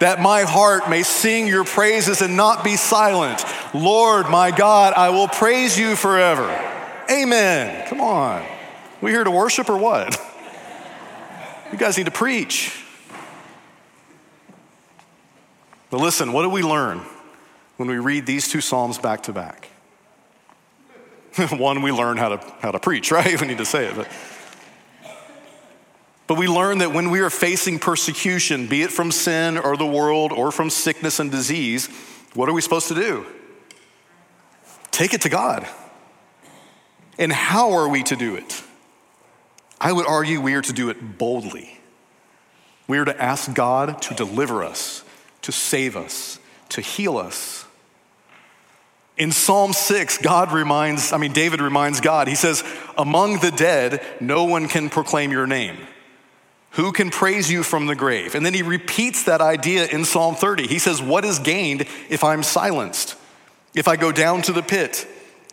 that 0.00 0.20
my 0.20 0.42
heart 0.42 0.90
may 0.90 1.04
sing 1.04 1.46
your 1.46 1.62
praises 1.62 2.20
and 2.20 2.36
not 2.36 2.64
be 2.64 2.74
silent. 2.74 3.44
Lord, 3.72 4.28
my 4.28 4.50
God, 4.50 4.92
I 4.94 5.10
will 5.10 5.28
praise 5.28 5.78
you 5.78 5.94
forever. 5.94 6.50
Amen. 7.08 7.86
Come 7.86 8.00
on. 8.00 8.44
We 9.00 9.12
here 9.12 9.22
to 9.22 9.30
worship 9.30 9.70
or 9.70 9.76
what? 9.76 10.20
You 11.70 11.78
guys 11.78 11.96
need 11.96 12.06
to 12.06 12.10
preach. 12.10 12.76
But 15.90 16.00
listen, 16.00 16.32
what 16.32 16.42
do 16.42 16.48
we 16.48 16.62
learn 16.62 17.02
when 17.76 17.88
we 17.88 17.98
read 17.98 18.26
these 18.26 18.48
two 18.48 18.60
Psalms 18.60 18.98
back 18.98 19.22
to 19.24 19.32
back? 19.32 19.69
One, 21.50 21.82
we 21.82 21.92
learn 21.92 22.16
how 22.16 22.36
to, 22.36 22.54
how 22.60 22.70
to 22.70 22.78
preach, 22.78 23.10
right? 23.12 23.40
We 23.40 23.46
need 23.46 23.58
to 23.58 23.64
say 23.64 23.86
it. 23.86 23.96
But, 23.96 24.08
but 26.26 26.38
we 26.38 26.46
learn 26.46 26.78
that 26.78 26.92
when 26.92 27.10
we 27.10 27.20
are 27.20 27.30
facing 27.30 27.78
persecution, 27.78 28.66
be 28.66 28.82
it 28.82 28.90
from 28.90 29.10
sin 29.10 29.58
or 29.58 29.76
the 29.76 29.86
world 29.86 30.32
or 30.32 30.52
from 30.52 30.70
sickness 30.70 31.18
and 31.18 31.30
disease, 31.30 31.88
what 32.34 32.48
are 32.48 32.52
we 32.52 32.60
supposed 32.60 32.88
to 32.88 32.94
do? 32.94 33.26
Take 34.90 35.14
it 35.14 35.22
to 35.22 35.28
God. 35.28 35.66
And 37.18 37.32
how 37.32 37.72
are 37.72 37.88
we 37.88 38.02
to 38.04 38.16
do 38.16 38.36
it? 38.36 38.62
I 39.80 39.92
would 39.92 40.06
argue 40.06 40.40
we 40.40 40.54
are 40.54 40.62
to 40.62 40.72
do 40.72 40.90
it 40.90 41.18
boldly. 41.18 41.80
We 42.86 42.98
are 42.98 43.04
to 43.04 43.22
ask 43.22 43.54
God 43.54 44.02
to 44.02 44.14
deliver 44.14 44.64
us, 44.64 45.04
to 45.42 45.52
save 45.52 45.96
us, 45.96 46.38
to 46.70 46.80
heal 46.80 47.16
us. 47.16 47.66
In 49.20 49.32
Psalm 49.32 49.74
6, 49.74 50.16
God 50.18 50.50
reminds, 50.50 51.12
I 51.12 51.18
mean, 51.18 51.34
David 51.34 51.60
reminds 51.60 52.00
God, 52.00 52.26
he 52.26 52.34
says, 52.34 52.64
Among 52.96 53.40
the 53.40 53.50
dead, 53.50 54.02
no 54.18 54.44
one 54.44 54.66
can 54.66 54.88
proclaim 54.88 55.30
your 55.30 55.46
name. 55.46 55.76
Who 56.70 56.90
can 56.90 57.10
praise 57.10 57.50
you 57.50 57.62
from 57.62 57.84
the 57.84 57.94
grave? 57.94 58.34
And 58.34 58.46
then 58.46 58.54
he 58.54 58.62
repeats 58.62 59.24
that 59.24 59.42
idea 59.42 59.86
in 59.86 60.06
Psalm 60.06 60.36
30. 60.36 60.68
He 60.68 60.78
says, 60.78 61.02
What 61.02 61.26
is 61.26 61.38
gained 61.38 61.82
if 62.08 62.24
I'm 62.24 62.42
silenced? 62.42 63.14
If 63.74 63.88
I 63.88 63.96
go 63.96 64.10
down 64.10 64.40
to 64.40 64.54
the 64.54 64.62
pit, 64.62 65.06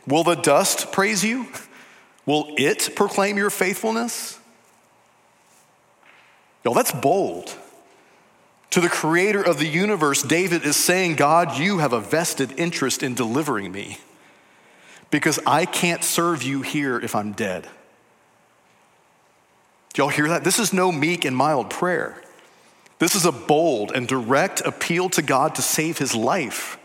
will 0.07 0.23
the 0.23 0.35
dust 0.35 0.93
praise 0.93 1.25
you? 1.25 1.47
Will 2.25 2.55
it 2.57 2.91
proclaim 2.95 3.35
your 3.35 3.49
faithfulness? 3.49 4.39
Yo, 6.63 6.73
that's 6.73 6.93
bold. 6.93 7.53
To 8.71 8.81
the 8.81 8.89
creator 8.89 9.41
of 9.41 9.59
the 9.59 9.67
universe, 9.67 10.21
David 10.21 10.63
is 10.63 10.75
saying, 10.75 11.15
God, 11.15 11.57
you 11.57 11.77
have 11.79 11.93
a 11.93 11.99
vested 11.99 12.59
interest 12.59 13.01
in 13.01 13.15
delivering 13.15 13.71
me 13.71 13.97
because 15.09 15.39
I 15.45 15.65
can't 15.65 16.03
serve 16.03 16.43
you 16.43 16.61
here 16.61 16.99
if 16.99 17.15
I'm 17.15 17.31
dead. 17.31 17.67
Do 19.93 20.01
y'all 20.01 20.09
hear 20.09 20.27
that? 20.27 20.43
This 20.43 20.59
is 20.59 20.73
no 20.73 20.91
meek 20.91 21.25
and 21.25 21.35
mild 21.35 21.69
prayer. 21.69 22.21
This 22.99 23.15
is 23.15 23.25
a 23.25 23.31
bold 23.31 23.91
and 23.91 24.07
direct 24.07 24.61
appeal 24.61 25.09
to 25.09 25.21
God 25.21 25.55
to 25.55 25.61
save 25.61 25.97
his 25.97 26.13
life. 26.13 26.77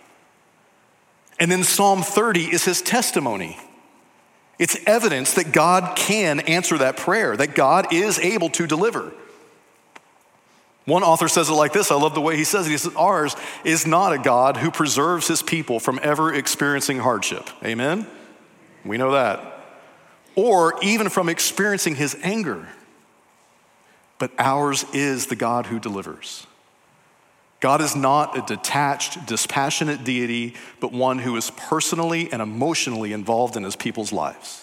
And 1.38 1.50
then 1.50 1.64
Psalm 1.64 2.02
30 2.02 2.52
is 2.52 2.64
his 2.64 2.80
testimony. 2.80 3.58
It's 4.58 4.78
evidence 4.86 5.34
that 5.34 5.52
God 5.52 5.96
can 5.96 6.40
answer 6.40 6.78
that 6.78 6.96
prayer, 6.96 7.36
that 7.36 7.54
God 7.54 7.92
is 7.92 8.18
able 8.18 8.50
to 8.50 8.66
deliver. 8.66 9.12
One 10.84 11.04
author 11.04 11.28
says 11.28 11.48
it 11.48 11.54
like 11.54 11.72
this. 11.72 11.90
I 11.90 11.94
love 11.94 12.14
the 12.14 12.20
way 12.20 12.36
he 12.36 12.44
says 12.44 12.66
it. 12.66 12.70
He 12.70 12.76
says, 12.76 12.94
Ours 12.96 13.36
is 13.64 13.86
not 13.86 14.12
a 14.12 14.18
God 14.18 14.56
who 14.56 14.70
preserves 14.70 15.28
his 15.28 15.42
people 15.42 15.78
from 15.78 16.00
ever 16.02 16.34
experiencing 16.34 16.98
hardship. 16.98 17.48
Amen? 17.64 18.06
We 18.84 18.96
know 18.98 19.12
that. 19.12 19.60
Or 20.34 20.74
even 20.82 21.08
from 21.08 21.28
experiencing 21.28 21.94
his 21.94 22.16
anger. 22.22 22.68
But 24.18 24.32
ours 24.38 24.84
is 24.92 25.26
the 25.26 25.36
God 25.36 25.66
who 25.66 25.78
delivers. 25.78 26.46
God 27.60 27.80
is 27.80 27.94
not 27.94 28.36
a 28.36 28.42
detached, 28.42 29.24
dispassionate 29.26 30.02
deity, 30.02 30.54
but 30.80 30.92
one 30.92 31.20
who 31.20 31.36
is 31.36 31.52
personally 31.52 32.32
and 32.32 32.42
emotionally 32.42 33.12
involved 33.12 33.56
in 33.56 33.62
his 33.62 33.76
people's 33.76 34.12
lives. 34.12 34.61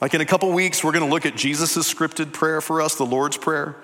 Like 0.00 0.14
in 0.14 0.20
a 0.20 0.26
couple 0.26 0.50
weeks, 0.52 0.82
we're 0.82 0.92
going 0.92 1.04
to 1.04 1.10
look 1.10 1.26
at 1.26 1.36
Jesus' 1.36 1.92
scripted 1.92 2.32
prayer 2.32 2.60
for 2.60 2.80
us, 2.80 2.96
the 2.96 3.06
Lord's 3.06 3.36
Prayer. 3.36 3.76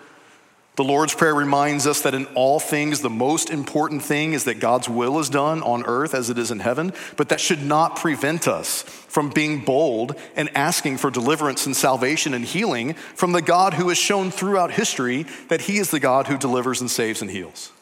The 0.76 0.84
Lord's 0.84 1.14
Prayer 1.14 1.34
reminds 1.34 1.86
us 1.86 2.00
that 2.02 2.14
in 2.14 2.26
all 2.34 2.58
things, 2.58 3.00
the 3.00 3.10
most 3.10 3.50
important 3.50 4.02
thing 4.02 4.32
is 4.32 4.44
that 4.44 4.60
God's 4.60 4.88
will 4.88 5.18
is 5.18 5.28
done 5.28 5.62
on 5.62 5.84
earth 5.84 6.14
as 6.14 6.30
it 6.30 6.38
is 6.38 6.50
in 6.50 6.60
heaven, 6.60 6.92
but 7.16 7.28
that 7.28 7.40
should 7.40 7.62
not 7.62 7.96
prevent 7.96 8.48
us 8.48 8.82
from 8.82 9.30
being 9.30 9.64
bold 9.64 10.14
and 10.36 10.48
asking 10.56 10.96
for 10.96 11.10
deliverance 11.10 11.66
and 11.66 11.76
salvation 11.76 12.32
and 12.32 12.44
healing 12.44 12.94
from 13.14 13.32
the 13.32 13.42
God 13.42 13.74
who 13.74 13.88
has 13.88 13.98
shown 13.98 14.30
throughout 14.30 14.70
history 14.70 15.26
that 15.48 15.62
He 15.62 15.78
is 15.78 15.90
the 15.90 16.00
God 16.00 16.28
who 16.28 16.38
delivers 16.38 16.80
and 16.80 16.90
saves 16.90 17.20
and 17.20 17.30
heals. 17.30 17.72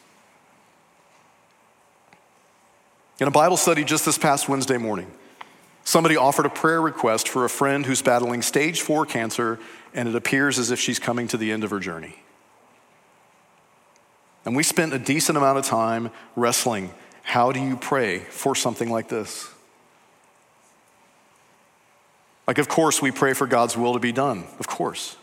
In 3.19 3.27
a 3.27 3.31
Bible 3.31 3.57
study 3.57 3.83
just 3.83 4.05
this 4.05 4.17
past 4.17 4.49
Wednesday 4.49 4.77
morning, 4.77 5.11
Somebody 5.89 6.17
offered 6.17 6.45
a 6.45 6.51
prayer 6.51 6.79
request 6.79 7.27
for 7.27 7.45
a 7.45 7.49
friend 7.49 7.83
who's 7.83 8.03
battling 8.03 8.43
stage 8.43 8.81
four 8.81 9.07
cancer, 9.07 9.57
and 9.91 10.07
it 10.07 10.13
appears 10.13 10.59
as 10.59 10.69
if 10.69 10.79
she's 10.79 10.99
coming 10.99 11.27
to 11.29 11.35
the 11.35 11.51
end 11.51 11.63
of 11.63 11.71
her 11.71 11.79
journey. 11.79 12.21
And 14.45 14.55
we 14.55 14.61
spent 14.61 14.93
a 14.93 14.99
decent 14.99 15.35
amount 15.35 15.57
of 15.57 15.65
time 15.65 16.11
wrestling. 16.35 16.93
How 17.23 17.51
do 17.51 17.59
you 17.59 17.75
pray 17.75 18.19
for 18.19 18.53
something 18.53 18.91
like 18.91 19.09
this? 19.09 19.49
Like, 22.45 22.59
of 22.59 22.69
course, 22.69 23.01
we 23.01 23.09
pray 23.09 23.33
for 23.33 23.47
God's 23.47 23.75
will 23.75 23.93
to 23.93 23.99
be 23.99 24.11
done, 24.11 24.43
of 24.59 24.67
course. 24.67 25.17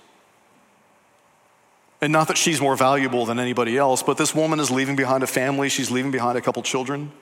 And 2.01 2.13
not 2.13 2.27
that 2.27 2.37
she's 2.37 2.61
more 2.61 2.75
valuable 2.75 3.25
than 3.25 3.39
anybody 3.39 3.79
else, 3.79 4.03
but 4.03 4.19
this 4.19 4.35
woman 4.35 4.59
is 4.59 4.73
leaving 4.73 4.97
behind 4.97 5.23
a 5.23 5.29
family, 5.29 5.69
she's 5.69 5.93
leaving 5.93 6.11
behind 6.11 6.37
a 6.37 6.41
couple 6.41 6.61
children. 6.65 7.13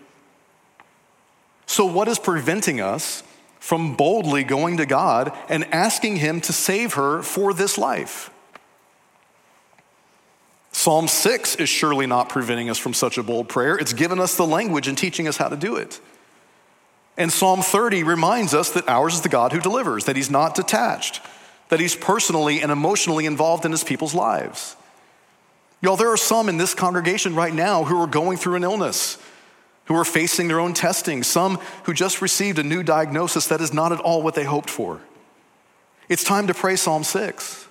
So, 1.67 1.85
what 1.85 2.09
is 2.09 2.19
preventing 2.19 2.81
us 2.81 3.23
from 3.65 3.95
boldly 3.95 4.45
going 4.45 4.77
to 4.77 4.85
God 4.85 5.33
and 5.49 5.65
asking 5.73 6.17
Him 6.17 6.43
to 6.43 6.53
save 6.53 6.95
her 6.95 7.23
for 7.23 7.55
this 7.55 7.79
life. 7.79 8.31
Psalm 10.71 11.09
6 11.09 11.57
is 11.57 11.71
surely 11.71 12.07
not 12.07 12.29
preventing 12.29 12.69
us 12.69 12.77
from 12.77 12.93
such 12.93 13.17
a 13.17 13.23
bold 13.23 13.49
prayer. 13.49 13.75
It's 13.77 13.95
given 13.95 14.21
us 14.21 14.37
the 14.37 14.47
language 14.47 14.87
and 14.87 14.99
teaching 14.99 15.27
us 15.27 15.39
how 15.39 15.49
to 15.49 15.57
do 15.57 15.77
it. 15.77 15.99
And 17.17 17.33
Psalm 17.33 17.63
30 17.63 18.03
reminds 18.03 18.53
us 18.53 18.69
that 18.73 18.87
ours 18.87 19.15
is 19.15 19.21
the 19.23 19.31
God 19.31 19.55
who 19.55 19.61
delivers, 19.61 20.05
that 20.05 20.17
He's 20.17 20.31
not 20.31 20.55
detached, 20.55 21.23
that 21.71 21.81
He's 21.81 21.97
personally 21.97 22.61
and 22.61 22.71
emotionally 22.71 23.25
involved 23.25 23.65
in 23.65 23.71
His 23.71 23.83
people's 23.83 24.15
lives. 24.15 24.77
Y'all, 25.81 25.97
there 25.97 26.13
are 26.13 26.19
some 26.19 26.51
in 26.51 26.59
this 26.59 26.75
congregation 26.75 27.35
right 27.35 27.55
now 27.55 27.85
who 27.85 27.99
are 27.99 28.07
going 28.07 28.37
through 28.37 28.57
an 28.57 28.65
illness 28.65 29.17
who 29.87 29.95
are 29.95 30.05
facing 30.05 30.49
their 30.49 30.61
own 30.61 30.75
testing, 30.75 31.23
some 31.23 31.59
who 31.85 31.93
just 31.93 32.23
received 32.23 32.59
a 32.59 32.63
new 32.63 32.83
diagnosis 32.83 33.47
that 33.49 33.61
is 33.61 33.73
not 33.73 33.93
at 33.93 34.01
all 34.01 34.23
what 34.23 34.35
they 34.35 34.45
hoped 34.45 34.71
for. 34.71 35.01
It's 36.09 36.25
time 36.25 36.47
to 36.47 36.55
pray 36.55 36.77
Psalm 36.77 37.05
6. 37.05 37.69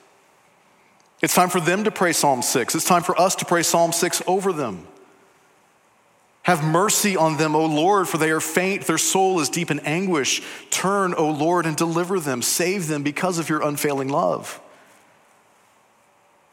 It's 1.21 1.33
time 1.33 1.49
for 1.49 1.59
them 1.59 1.85
to 1.85 1.91
pray 1.91 2.13
Psalm 2.13 2.41
6. 2.41 2.75
It's 2.75 2.85
time 2.85 3.03
for 3.03 3.19
us 3.19 3.35
to 3.35 3.45
pray 3.45 3.63
Psalm 3.63 3.91
6 3.91 4.21
over 4.27 4.51
them. 4.51 4.87
Have 6.43 6.63
mercy 6.63 7.15
on 7.15 7.37
them, 7.37 7.55
O 7.55 7.65
Lord, 7.65 8.09
for 8.09 8.17
they 8.17 8.29
are 8.31 8.41
faint. 8.41 8.85
Their 8.85 8.97
soul 8.97 9.39
is 9.39 9.47
deep 9.47 9.71
in 9.71 9.79
anguish. 9.79 10.41
Turn, 10.69 11.13
O 11.13 11.29
Lord, 11.29 11.65
and 11.65 11.77
deliver 11.77 12.19
them. 12.19 12.41
Save 12.41 12.87
them 12.87 13.01
because 13.01 13.39
of 13.39 13.47
your 13.47 13.61
unfailing 13.61 14.09
love. 14.09 14.59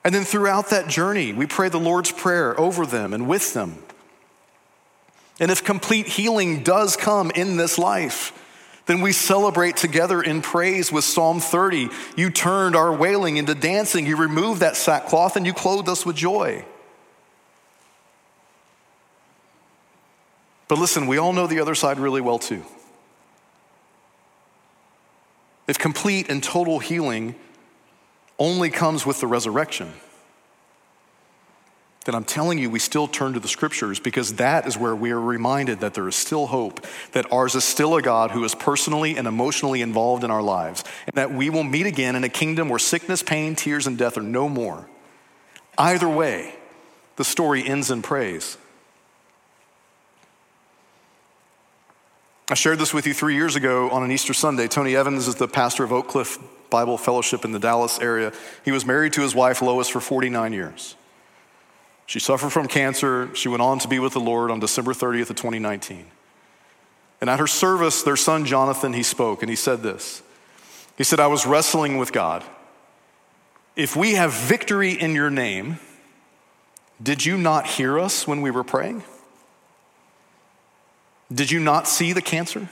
And 0.04 0.14
then 0.14 0.24
throughout 0.24 0.70
that 0.70 0.86
journey, 0.86 1.32
we 1.32 1.46
pray 1.46 1.68
the 1.68 1.80
Lord's 1.80 2.12
Prayer 2.12 2.58
over 2.58 2.86
them 2.86 3.12
and 3.12 3.26
with 3.26 3.52
them. 3.52 3.82
And 5.40 5.50
if 5.50 5.64
complete 5.64 6.06
healing 6.06 6.62
does 6.62 6.96
come 6.96 7.30
in 7.32 7.56
this 7.56 7.78
life, 7.78 8.32
then 8.86 9.00
we 9.00 9.12
celebrate 9.12 9.76
together 9.76 10.20
in 10.20 10.42
praise 10.42 10.92
with 10.92 11.04
Psalm 11.04 11.40
30. 11.40 11.88
You 12.16 12.30
turned 12.30 12.76
our 12.76 12.92
wailing 12.92 13.38
into 13.38 13.54
dancing. 13.54 14.06
You 14.06 14.16
removed 14.16 14.60
that 14.60 14.76
sackcloth 14.76 15.36
and 15.36 15.46
you 15.46 15.54
clothed 15.54 15.88
us 15.88 16.04
with 16.04 16.16
joy. 16.16 16.64
But 20.68 20.78
listen, 20.78 21.06
we 21.06 21.18
all 21.18 21.32
know 21.32 21.46
the 21.46 21.60
other 21.60 21.74
side 21.74 21.98
really 21.98 22.20
well 22.20 22.38
too. 22.38 22.64
if 25.66 25.78
complete 25.78 26.28
and 26.28 26.42
total 26.42 26.80
healing 26.80 27.36
only 28.38 28.70
comes 28.70 29.06
with 29.06 29.20
the 29.20 29.26
resurrection, 29.26 29.92
then 32.06 32.14
I'm 32.14 32.24
telling 32.24 32.56
you, 32.56 32.70
we 32.70 32.78
still 32.78 33.06
turn 33.06 33.34
to 33.34 33.40
the 33.40 33.48
scriptures 33.48 34.00
because 34.00 34.34
that 34.34 34.66
is 34.66 34.78
where 34.78 34.96
we 34.96 35.10
are 35.10 35.20
reminded 35.20 35.80
that 35.80 35.92
there 35.92 36.08
is 36.08 36.16
still 36.16 36.46
hope, 36.46 36.86
that 37.12 37.30
ours 37.30 37.54
is 37.54 37.64
still 37.64 37.94
a 37.94 38.02
God 38.02 38.30
who 38.30 38.42
is 38.42 38.54
personally 38.54 39.16
and 39.18 39.28
emotionally 39.28 39.82
involved 39.82 40.24
in 40.24 40.30
our 40.30 40.42
lives, 40.42 40.82
and 41.06 41.14
that 41.14 41.30
we 41.30 41.50
will 41.50 41.62
meet 41.62 41.84
again 41.84 42.16
in 42.16 42.24
a 42.24 42.28
kingdom 42.30 42.70
where 42.70 42.78
sickness, 42.78 43.22
pain, 43.22 43.54
tears, 43.54 43.86
and 43.86 43.98
death 43.98 44.16
are 44.16 44.22
no 44.22 44.48
more. 44.48 44.88
Either 45.76 46.08
way, 46.08 46.54
the 47.16 47.24
story 47.24 47.66
ends 47.66 47.90
in 47.90 48.00
praise. 48.00 48.56
I 52.48 52.54
shared 52.54 52.78
this 52.78 52.94
with 52.94 53.06
you 53.06 53.12
three 53.12 53.34
years 53.34 53.56
ago 53.56 53.90
on 53.90 54.02
an 54.02 54.10
Easter 54.10 54.34
Sunday. 54.34 54.68
Tony 54.68 54.96
Evans 54.96 55.28
is 55.28 55.34
the 55.34 55.46
pastor 55.46 55.84
of 55.84 55.92
Oak 55.92 56.08
Cliff 56.08 56.38
Bible 56.70 56.96
Fellowship 56.96 57.44
in 57.44 57.52
the 57.52 57.58
Dallas 57.58 57.98
area. 57.98 58.32
He 58.64 58.72
was 58.72 58.86
married 58.86 59.12
to 59.12 59.20
his 59.20 59.34
wife 59.34 59.60
Lois 59.60 59.88
for 59.88 60.00
49 60.00 60.52
years. 60.52 60.96
She 62.10 62.18
suffered 62.18 62.50
from 62.50 62.66
cancer. 62.66 63.32
She 63.36 63.48
went 63.48 63.62
on 63.62 63.78
to 63.78 63.86
be 63.86 64.00
with 64.00 64.14
the 64.14 64.20
Lord 64.20 64.50
on 64.50 64.58
December 64.58 64.92
30th 64.92 65.30
of 65.30 65.36
2019. 65.36 66.06
And 67.20 67.30
at 67.30 67.38
her 67.38 67.46
service, 67.46 68.02
their 68.02 68.16
son 68.16 68.44
Jonathan, 68.44 68.94
he 68.94 69.04
spoke 69.04 69.44
and 69.44 69.48
he 69.48 69.54
said 69.54 69.84
this. 69.84 70.20
He 70.98 71.04
said, 71.04 71.20
I 71.20 71.28
was 71.28 71.46
wrestling 71.46 71.98
with 71.98 72.12
God. 72.12 72.42
If 73.76 73.94
we 73.94 74.14
have 74.14 74.32
victory 74.32 74.90
in 74.90 75.14
your 75.14 75.30
name, 75.30 75.78
did 77.00 77.24
you 77.24 77.38
not 77.38 77.68
hear 77.68 77.96
us 77.96 78.26
when 78.26 78.40
we 78.40 78.50
were 78.50 78.64
praying? 78.64 79.04
Did 81.32 81.52
you 81.52 81.60
not 81.60 81.86
see 81.86 82.12
the 82.12 82.20
cancer? 82.20 82.68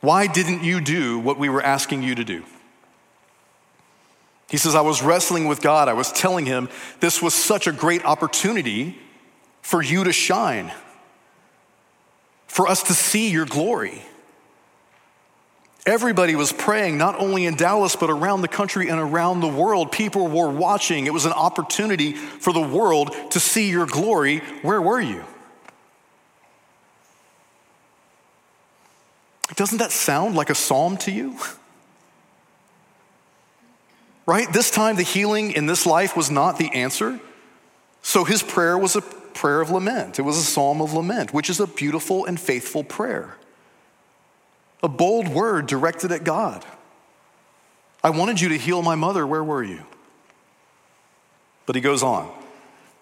Why 0.00 0.26
didn't 0.26 0.64
you 0.64 0.80
do 0.80 1.20
what 1.20 1.38
we 1.38 1.48
were 1.48 1.62
asking 1.62 2.02
you 2.02 2.16
to 2.16 2.24
do? 2.24 2.42
He 4.50 4.56
says, 4.56 4.74
I 4.74 4.80
was 4.80 5.00
wrestling 5.00 5.46
with 5.46 5.60
God. 5.60 5.88
I 5.88 5.92
was 5.92 6.10
telling 6.10 6.44
him 6.44 6.68
this 6.98 7.22
was 7.22 7.34
such 7.34 7.68
a 7.68 7.72
great 7.72 8.04
opportunity 8.04 8.98
for 9.62 9.80
you 9.80 10.02
to 10.02 10.12
shine, 10.12 10.72
for 12.48 12.66
us 12.66 12.82
to 12.84 12.94
see 12.94 13.30
your 13.30 13.46
glory. 13.46 14.02
Everybody 15.86 16.34
was 16.34 16.52
praying, 16.52 16.98
not 16.98 17.18
only 17.20 17.46
in 17.46 17.54
Dallas, 17.54 17.94
but 17.94 18.10
around 18.10 18.42
the 18.42 18.48
country 18.48 18.88
and 18.88 18.98
around 18.98 19.38
the 19.38 19.48
world. 19.48 19.92
People 19.92 20.26
were 20.26 20.50
watching. 20.50 21.06
It 21.06 21.14
was 21.14 21.26
an 21.26 21.32
opportunity 21.32 22.12
for 22.12 22.52
the 22.52 22.60
world 22.60 23.14
to 23.30 23.38
see 23.38 23.70
your 23.70 23.86
glory. 23.86 24.38
Where 24.62 24.82
were 24.82 25.00
you? 25.00 25.24
Doesn't 29.54 29.78
that 29.78 29.92
sound 29.92 30.34
like 30.34 30.50
a 30.50 30.56
psalm 30.56 30.96
to 30.98 31.12
you? 31.12 31.38
right? 34.30 34.52
This 34.52 34.70
time, 34.70 34.94
the 34.94 35.02
healing 35.02 35.50
in 35.50 35.66
this 35.66 35.84
life 35.84 36.16
was 36.16 36.30
not 36.30 36.56
the 36.56 36.72
answer. 36.72 37.18
So 38.00 38.22
his 38.22 38.44
prayer 38.44 38.78
was 38.78 38.94
a 38.94 39.00
prayer 39.00 39.60
of 39.60 39.70
lament. 39.70 40.20
It 40.20 40.22
was 40.22 40.38
a 40.38 40.42
psalm 40.42 40.80
of 40.80 40.92
lament, 40.92 41.34
which 41.34 41.50
is 41.50 41.58
a 41.58 41.66
beautiful 41.66 42.26
and 42.26 42.38
faithful 42.38 42.84
prayer. 42.84 43.36
A 44.84 44.88
bold 44.88 45.26
word 45.26 45.66
directed 45.66 46.12
at 46.12 46.22
God. 46.22 46.64
I 48.04 48.10
wanted 48.10 48.40
you 48.40 48.50
to 48.50 48.56
heal 48.56 48.82
my 48.82 48.94
mother. 48.94 49.26
Where 49.26 49.42
were 49.42 49.64
you? 49.64 49.84
But 51.66 51.74
he 51.74 51.80
goes 51.80 52.04
on. 52.04 52.32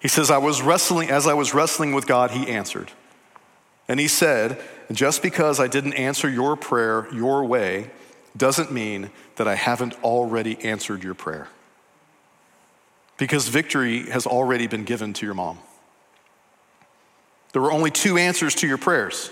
He 0.00 0.08
says, 0.08 0.30
I 0.30 0.38
was 0.38 0.62
wrestling, 0.62 1.10
as 1.10 1.26
I 1.26 1.34
was 1.34 1.52
wrestling 1.52 1.92
with 1.92 2.06
God, 2.06 2.30
he 2.30 2.48
answered. 2.48 2.90
And 3.86 4.00
he 4.00 4.08
said, 4.08 4.58
Just 4.90 5.20
because 5.20 5.60
I 5.60 5.66
didn't 5.66 5.92
answer 5.92 6.30
your 6.30 6.56
prayer 6.56 7.06
your 7.12 7.44
way 7.44 7.90
doesn't 8.38 8.72
mean 8.72 9.10
that 9.36 9.46
I 9.46 9.56
haven't 9.56 9.94
already 10.02 10.58
answered 10.64 11.02
your 11.02 11.14
prayer. 11.14 11.48
Because 13.16 13.48
victory 13.48 14.08
has 14.10 14.26
already 14.26 14.66
been 14.66 14.84
given 14.84 15.12
to 15.14 15.26
your 15.26 15.34
mom. 15.34 15.58
There 17.52 17.62
were 17.62 17.72
only 17.72 17.90
two 17.90 18.16
answers 18.16 18.54
to 18.56 18.66
your 18.66 18.78
prayers 18.78 19.30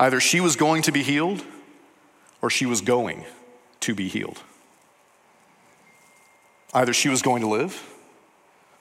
either 0.00 0.18
she 0.18 0.40
was 0.40 0.56
going 0.56 0.82
to 0.82 0.90
be 0.90 1.04
healed 1.04 1.44
or 2.42 2.50
she 2.50 2.66
was 2.66 2.80
going 2.80 3.24
to 3.80 3.94
be 3.94 4.08
healed. 4.08 4.42
Either 6.72 6.92
she 6.92 7.08
was 7.08 7.22
going 7.22 7.42
to 7.42 7.48
live 7.48 7.94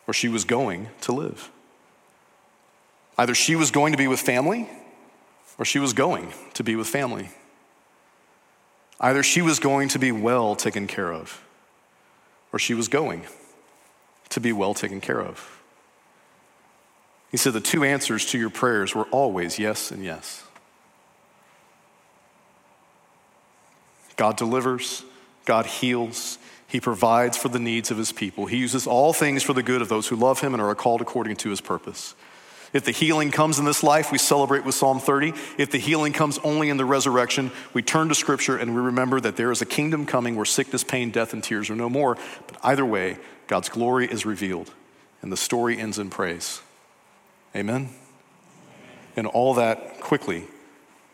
or 0.07 0.13
she 0.13 0.27
was 0.27 0.43
going 0.43 0.89
to 1.01 1.11
live. 1.11 1.51
Either 3.17 3.35
she 3.35 3.55
was 3.55 3.69
going 3.69 3.91
to 3.93 3.97
be 3.97 4.07
with 4.07 4.19
family 4.19 4.67
or 5.59 5.65
she 5.65 5.77
was 5.77 5.93
going 5.93 6.33
to 6.55 6.63
be 6.63 6.75
with 6.75 6.87
family. 6.87 7.29
Either 9.03 9.21
she 9.21 9.41
was 9.41 9.59
going 9.59 9.89
to 9.89 9.99
be 9.99 10.13
well 10.13 10.55
taken 10.55 10.87
care 10.87 11.11
of, 11.11 11.43
or 12.53 12.57
she 12.57 12.73
was 12.73 12.87
going 12.87 13.23
to 14.29 14.39
be 14.39 14.53
well 14.53 14.73
taken 14.73 15.01
care 15.01 15.21
of. 15.21 15.61
He 17.29 17.35
said 17.35 17.51
the 17.51 17.59
two 17.59 17.83
answers 17.83 18.25
to 18.27 18.39
your 18.39 18.49
prayers 18.49 18.95
were 18.95 19.03
always 19.05 19.59
yes 19.59 19.91
and 19.91 20.05
yes. 20.05 20.43
God 24.15 24.37
delivers, 24.37 25.03
God 25.43 25.65
heals, 25.65 26.37
He 26.65 26.79
provides 26.79 27.35
for 27.35 27.49
the 27.49 27.59
needs 27.59 27.91
of 27.91 27.97
His 27.97 28.13
people. 28.13 28.45
He 28.45 28.57
uses 28.57 28.87
all 28.87 29.11
things 29.11 29.43
for 29.43 29.51
the 29.51 29.63
good 29.63 29.81
of 29.81 29.89
those 29.89 30.07
who 30.07 30.15
love 30.15 30.39
Him 30.39 30.53
and 30.53 30.63
are 30.63 30.75
called 30.75 31.01
according 31.01 31.35
to 31.37 31.49
His 31.49 31.59
purpose. 31.59 32.15
If 32.73 32.85
the 32.85 32.91
healing 32.91 33.29
comes 33.29 33.59
in 33.59 33.65
this 33.65 33.83
life, 33.83 34.11
we 34.11 34.17
celebrate 34.17 34.65
with 34.65 34.73
Psalm 34.73 34.99
30. 34.99 35.33
If 35.59 35.69
the 35.69 35.77
healing 35.77 36.11
comes 36.11 36.39
only 36.39 36.69
in 36.69 36.77
the 36.77 36.85
resurrection, 36.85 37.51
we 37.71 37.83
turn 37.83 38.09
to 38.09 38.15
Scripture 38.15 38.57
and 38.57 38.73
we 38.73 38.81
remember 38.81 39.19
that 39.19 39.37
there 39.37 39.51
is 39.51 39.61
a 39.61 39.65
kingdom 39.65 40.07
coming 40.07 40.35
where 40.35 40.45
sickness, 40.45 40.83
pain, 40.83 41.11
death, 41.11 41.33
and 41.33 41.43
tears 41.43 41.69
are 41.69 41.75
no 41.75 41.87
more. 41.87 42.17
But 42.47 42.57
either 42.63 42.85
way, 42.85 43.17
God's 43.45 43.69
glory 43.69 44.07
is 44.07 44.25
revealed, 44.25 44.71
and 45.21 45.31
the 45.31 45.37
story 45.37 45.77
ends 45.77 45.99
in 45.99 46.09
praise. 46.09 46.61
Amen? 47.55 47.89
And 49.15 49.27
all 49.27 49.53
that 49.53 50.01
quickly 50.01 50.47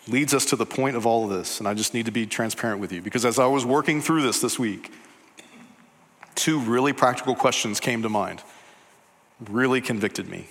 leads 0.08 0.34
us 0.34 0.46
to 0.46 0.56
the 0.56 0.66
point 0.66 0.96
of 0.96 1.06
all 1.06 1.26
of 1.26 1.30
this. 1.30 1.60
And 1.60 1.68
I 1.68 1.74
just 1.74 1.94
need 1.94 2.06
to 2.06 2.12
be 2.12 2.26
transparent 2.26 2.80
with 2.80 2.94
you 2.94 3.02
because 3.02 3.26
as 3.26 3.38
I 3.38 3.48
was 3.48 3.66
working 3.66 4.02
through 4.02 4.22
this 4.22 4.40
this 4.40 4.58
week, 4.58 4.94
two 6.36 6.60
really 6.62 6.94
practical 6.94 7.36
questions 7.36 7.82
came 7.82 8.02
to 8.04 8.10
mind, 8.10 8.42
really 9.50 9.82
convicted 9.82 10.30
me. 10.30 10.48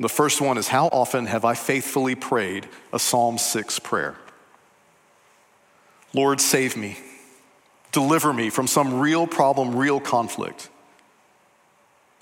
The 0.00 0.08
first 0.08 0.40
one 0.40 0.56
is 0.56 0.68
How 0.68 0.86
often 0.88 1.26
have 1.26 1.44
I 1.44 1.54
faithfully 1.54 2.14
prayed 2.14 2.66
a 2.92 2.98
Psalm 2.98 3.36
6 3.36 3.78
prayer? 3.80 4.16
Lord, 6.14 6.40
save 6.40 6.76
me. 6.76 6.98
Deliver 7.92 8.32
me 8.32 8.50
from 8.50 8.66
some 8.66 8.98
real 8.98 9.26
problem, 9.26 9.76
real 9.76 10.00
conflict. 10.00 10.70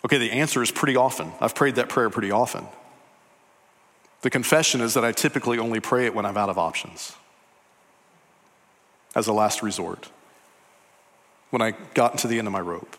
Okay, 0.05 0.19
the 0.19 0.33
answer 0.33 0.63
is 0.63 0.71
pretty 0.71 0.97
often. 0.97 1.33
I've 1.41 1.55
prayed 1.55 1.77
that 1.77 1.89
prayer 1.89 2.11
pretty 2.11 2.31
often. 2.31 2.67
The 4.23 4.31
confession 4.31 4.81
is 4.81 4.95
that 4.95 5.05
I 5.05 5.13
typically 5.13 5.59
only 5.59 5.79
pray 5.79 6.07
it 6.07 6.15
when 6.15 6.27
I'm 6.27 6.37
out 6.37 6.49
of 6.49 6.59
options, 6.59 7.13
as 9.15 9.29
a 9.29 9.33
last 9.33 9.63
resort, 9.63 10.09
when 11.51 11.63
I 11.63 11.75
got 11.95 12.19
to 12.19 12.29
the 12.29 12.39
end 12.39 12.49
of 12.49 12.53
my 12.53 12.61
rope. 12.61 12.97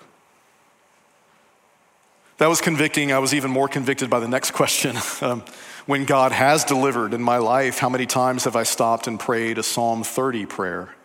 That 2.39 2.47
was 2.47 2.61
convicting. 2.61 3.11
I 3.11 3.19
was 3.19 3.33
even 3.33 3.51
more 3.51 3.67
convicted 3.67 4.09
by 4.09 4.21
the 4.21 4.27
next 4.27 4.51
question. 4.59 4.95
Um, 5.21 5.43
when 5.85 6.05
God 6.05 6.31
has 6.31 6.63
delivered 6.63 7.13
in 7.13 7.21
my 7.21 7.37
life, 7.37 7.79
how 7.79 7.89
many 7.89 8.05
times 8.05 8.45
have 8.45 8.55
I 8.55 8.63
stopped 8.63 9.07
and 9.07 9.19
prayed 9.19 9.57
a 9.57 9.63
Psalm 9.63 10.03
30 10.03 10.45
prayer? 10.45 10.95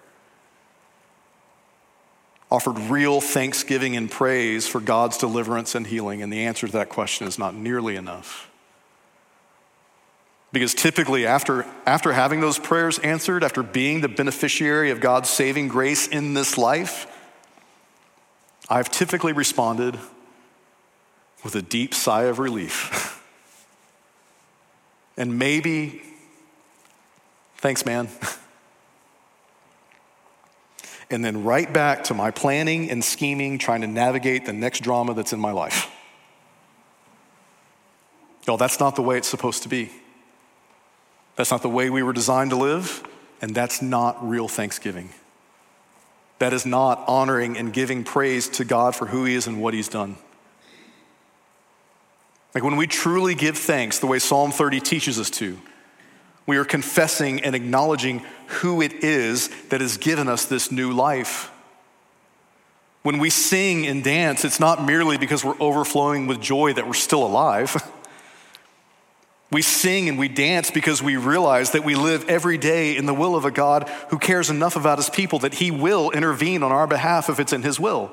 Offered 2.53 2.79
real 2.79 3.21
thanksgiving 3.21 3.97
and 3.97 4.09
praise 4.09 4.69
for 4.69 4.81
God's 4.81 5.19
deliverance 5.19 5.75
and 5.75 5.87
healing, 5.87 6.23
and 6.23 6.33
the 6.33 6.45
answer 6.45 6.69
to 6.69 6.73
that 6.75 6.89
question 6.89 7.27
is 7.27 7.37
not 7.37 7.55
nearly 7.55 7.97
enough. 7.97 8.49
Because 10.53 10.73
typically, 10.73 11.27
after, 11.27 11.67
after 11.85 12.13
having 12.13 12.41
those 12.41 12.61
prayers 12.61 13.01
answered, 13.01 13.43
after 13.43 13.65
being 13.65 14.03
the 14.03 14.09
beneficiary 14.09 14.93
of 14.93 15.01
God's 15.01 15.31
saving 15.31 15.67
grace 15.67 16.07
in 16.07 16.35
this 16.35 16.57
life, 16.57 17.09
I've 18.69 18.89
typically 18.89 19.33
responded 19.33 19.99
with 21.45 21.55
a 21.55 21.63
deep 21.63 21.95
sigh 21.95 22.25
of 22.25 22.39
relief. 22.39 23.23
and 25.17 25.39
maybe, 25.39 26.03
thanks, 27.59 27.87
man. 27.87 28.09
and 31.11 31.25
then 31.25 31.45
right 31.45 31.73
back 31.73 32.05
to 32.05 32.15
my 32.15 32.31
planning 32.31 32.91
and 32.91 33.05
scheming, 33.05 33.59
trying 33.59 33.83
to 33.83 33.87
navigate 33.87 34.47
the 34.47 34.53
next 34.53 34.81
drama 34.81 35.15
that's 35.15 35.33
in 35.33 35.39
my 35.39 35.53
life. 35.53 35.91
No, 38.49 38.57
that's 38.57 38.81
not 38.81 38.97
the 38.97 39.03
way 39.03 39.17
it's 39.17 39.29
supposed 39.29 39.63
to 39.63 39.69
be. 39.69 39.91
That's 41.37 41.51
not 41.51 41.63
the 41.63 41.69
way 41.69 41.91
we 41.91 42.03
were 42.03 42.13
designed 42.13 42.51
to 42.51 42.57
live, 42.57 43.03
and 43.41 43.55
that's 43.55 43.83
not 43.83 44.27
real 44.27 44.49
thanksgiving. 44.49 45.11
That 46.39 46.53
is 46.53 46.67
not 46.67 47.05
honoring 47.07 47.57
and 47.57 47.73
giving 47.73 48.05
praise 48.05 48.49
to 48.51 48.65
God 48.65 48.95
for 48.95 49.07
who 49.07 49.25
He 49.25 49.35
is 49.35 49.47
and 49.47 49.61
what 49.61 49.75
He's 49.75 49.89
done. 49.89 50.17
Like 52.55 52.63
when 52.63 52.77
we 52.77 52.87
truly 52.87 53.35
give 53.35 53.59
thanks 53.59 53.99
the 53.99 54.07
way 54.07 54.19
Psalm 54.19 54.53
30 54.53 54.81
teaches 54.81 55.19
us 55.19 55.31
to, 55.31 55.59
We 56.47 56.57
are 56.59 56.65
confessing 56.65 57.41
and 57.41 57.55
acknowledging 57.55 58.23
who 58.47 58.83
it 58.83 59.03
is 59.03 59.49
that 59.71 59.81
has 59.81 59.97
given 59.97 60.29
us 60.29 60.45
this 60.45 60.71
new 60.71 60.93
life. 60.93 61.51
When 63.03 63.19
we 63.19 63.31
sing 63.31 63.87
and 63.87 64.05
dance, 64.05 64.45
it's 64.45 64.61
not 64.61 64.85
merely 64.85 65.19
because 65.19 65.45
we're 65.45 65.61
overflowing 65.61 66.27
with 66.27 66.41
joy 66.41 66.73
that 66.75 66.87
we're 66.87 66.95
still 66.95 67.25
alive. 67.27 67.77
We 69.51 69.63
sing 69.63 70.09
and 70.09 70.19
we 70.19 70.27
dance 70.27 70.73
because 70.73 71.01
we 71.01 71.17
realize 71.17 71.73
that 71.73 71.85
we 71.85 71.95
live 71.95 72.29
every 72.29 72.59
day 72.59 72.97
in 72.97 73.07
the 73.07 73.15
will 73.15 73.37
of 73.37 73.45
a 73.45 73.53
God 73.53 73.89
who 74.09 74.19
cares 74.19 74.51
enough 74.51 74.75
about 74.75 74.99
his 74.99 75.09
people 75.09 75.39
that 75.41 75.55
he 75.55 75.71
will 75.71 76.11
intervene 76.11 76.65
on 76.65 76.73
our 76.73 76.89
behalf 76.89 77.29
if 77.29 77.39
it's 77.39 77.53
in 77.53 77.63
his 77.63 77.79
will. 77.79 78.11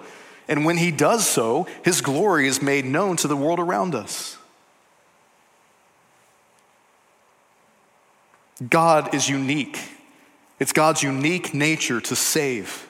And 0.52 0.66
when 0.66 0.76
he 0.76 0.92
does 0.92 1.26
so, 1.26 1.66
his 1.82 2.02
glory 2.02 2.46
is 2.46 2.62
made 2.62 2.84
known 2.84 3.16
to 3.16 3.28
the 3.30 3.38
world 3.38 3.58
around 3.58 3.96
us. 3.96 4.38
God 8.70 9.16
is 9.16 9.30
unique. 9.30 9.80
It's 10.60 10.74
God's 10.74 11.04
unique 11.04 11.54
nature 11.54 12.02
to 12.02 12.18
save, 12.18 12.90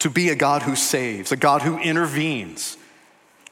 to 0.00 0.10
be 0.10 0.28
a 0.28 0.34
God 0.34 0.64
who 0.64 0.76
saves, 0.76 1.32
a 1.32 1.36
God 1.36 1.62
who 1.62 1.78
intervenes, 1.78 2.76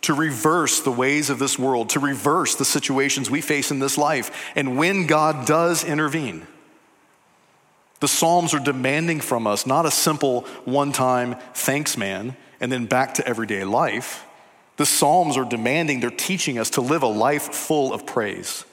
to 0.02 0.12
reverse 0.12 0.80
the 0.80 0.92
ways 0.92 1.30
of 1.30 1.38
this 1.38 1.58
world, 1.58 1.88
to 1.88 1.98
reverse 1.98 2.56
the 2.56 2.66
situations 2.66 3.30
we 3.30 3.40
face 3.40 3.70
in 3.70 3.78
this 3.78 3.96
life. 3.96 4.52
And 4.54 4.76
when 4.76 5.06
God 5.06 5.46
does 5.46 5.82
intervene, 5.82 6.46
the 8.00 8.08
Psalms 8.08 8.54
are 8.54 8.60
demanding 8.60 9.20
from 9.20 9.46
us 9.46 9.66
not 9.66 9.86
a 9.86 9.90
simple 9.90 10.42
one 10.64 10.92
time 10.92 11.36
thanks 11.54 11.96
man 11.96 12.36
and 12.58 12.72
then 12.72 12.86
back 12.86 13.14
to 13.14 13.26
everyday 13.26 13.64
life. 13.64 14.26
The 14.78 14.86
Psalms 14.86 15.36
are 15.36 15.44
demanding, 15.44 16.00
they're 16.00 16.10
teaching 16.10 16.58
us 16.58 16.70
to 16.70 16.80
live 16.80 17.02
a 17.02 17.06
life 17.06 17.54
full 17.54 17.92
of 17.92 18.06
praise. 18.06 18.64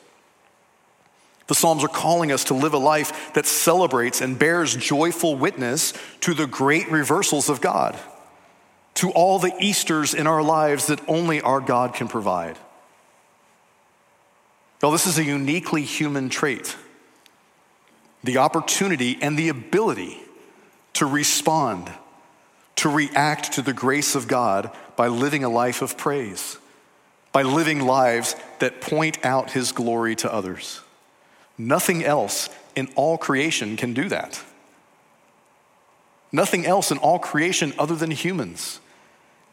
The 1.48 1.56
Psalms 1.56 1.84
are 1.84 1.90
calling 1.90 2.32
us 2.32 2.46
to 2.46 2.54
live 2.54 2.74
a 2.74 2.78
life 2.78 3.34
that 3.34 3.46
celebrates 3.46 4.22
and 4.22 4.40
bears 4.40 4.76
joyful 4.76 5.36
witness 5.36 5.94
to 6.22 6.34
the 6.34 6.48
great 6.48 6.90
reversals 6.90 7.50
of 7.50 7.62
God, 7.62 7.98
to 8.96 9.12
all 9.12 9.40
the 9.40 9.54
Easters 9.60 10.14
in 10.14 10.28
our 10.28 10.44
lives 10.44 10.88
that 10.88 11.02
only 11.08 11.42
our 11.42 11.62
God 11.62 11.94
can 11.94 12.08
provide. 12.08 12.58
Well, 14.82 14.92
this 14.92 15.08
is 15.08 15.18
a 15.18 15.24
uniquely 15.24 15.84
human 15.84 16.30
trait 16.30 16.76
the 18.28 18.38
opportunity 18.38 19.18
and 19.22 19.40
the 19.40 19.48
ability 19.48 20.20
to 20.92 21.06
respond, 21.06 21.90
to 22.76 22.90
react 22.90 23.54
to 23.54 23.62
the 23.62 23.72
grace 23.72 24.16
of 24.16 24.28
God 24.28 24.70
by 24.98 25.08
living 25.08 25.46
a 25.46 25.50
life 25.50 25.82
of 25.82 25.98
praise, 25.98 26.58
by 27.32 27.44
living 27.44 27.80
lives 27.80 28.36
that 28.60 28.82
point 28.82 29.24
out 29.26 29.52
His 29.52 29.72
glory 29.72 30.14
to 30.18 30.32
others. 30.32 30.82
Nothing 31.58 32.04
else 32.04 32.50
in 32.76 32.90
all 32.96 33.18
creation 33.18 33.78
can 33.78 33.94
do 33.94 34.10
that. 34.10 34.44
Nothing 36.30 36.66
else 36.66 36.92
in 36.92 36.98
all 36.98 37.20
creation 37.20 37.72
other 37.80 37.96
than 37.96 38.12
humans 38.12 38.82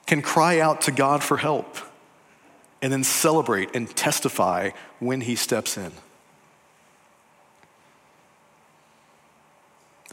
can 0.05 0.21
cry 0.21 0.59
out 0.59 0.81
to 0.83 0.91
God 0.91 1.23
for 1.23 1.37
help 1.37 1.77
and 2.83 2.93
then 2.93 3.05
celebrate 3.05 3.77
and 3.77 3.89
testify 3.95 4.71
when 4.99 5.21
He 5.21 5.37
steps 5.37 5.79
in. 5.79 5.93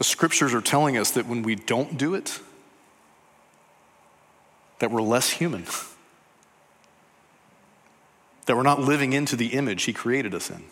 The 0.02 0.08
scriptures 0.08 0.52
are 0.52 0.60
telling 0.60 0.98
us 0.98 1.12
that 1.12 1.28
when 1.28 1.44
we 1.44 1.54
don't 1.54 1.96
do 1.96 2.14
it, 2.14 2.40
that 4.80 4.90
we're 4.90 5.00
less 5.00 5.30
human. 5.30 5.62
that 8.46 8.56
we're 8.56 8.64
not 8.64 8.80
living 8.80 9.12
into 9.12 9.36
the 9.36 9.52
image 9.52 9.84
he 9.84 9.92
created 9.92 10.34
us 10.34 10.50
in. 10.50 10.64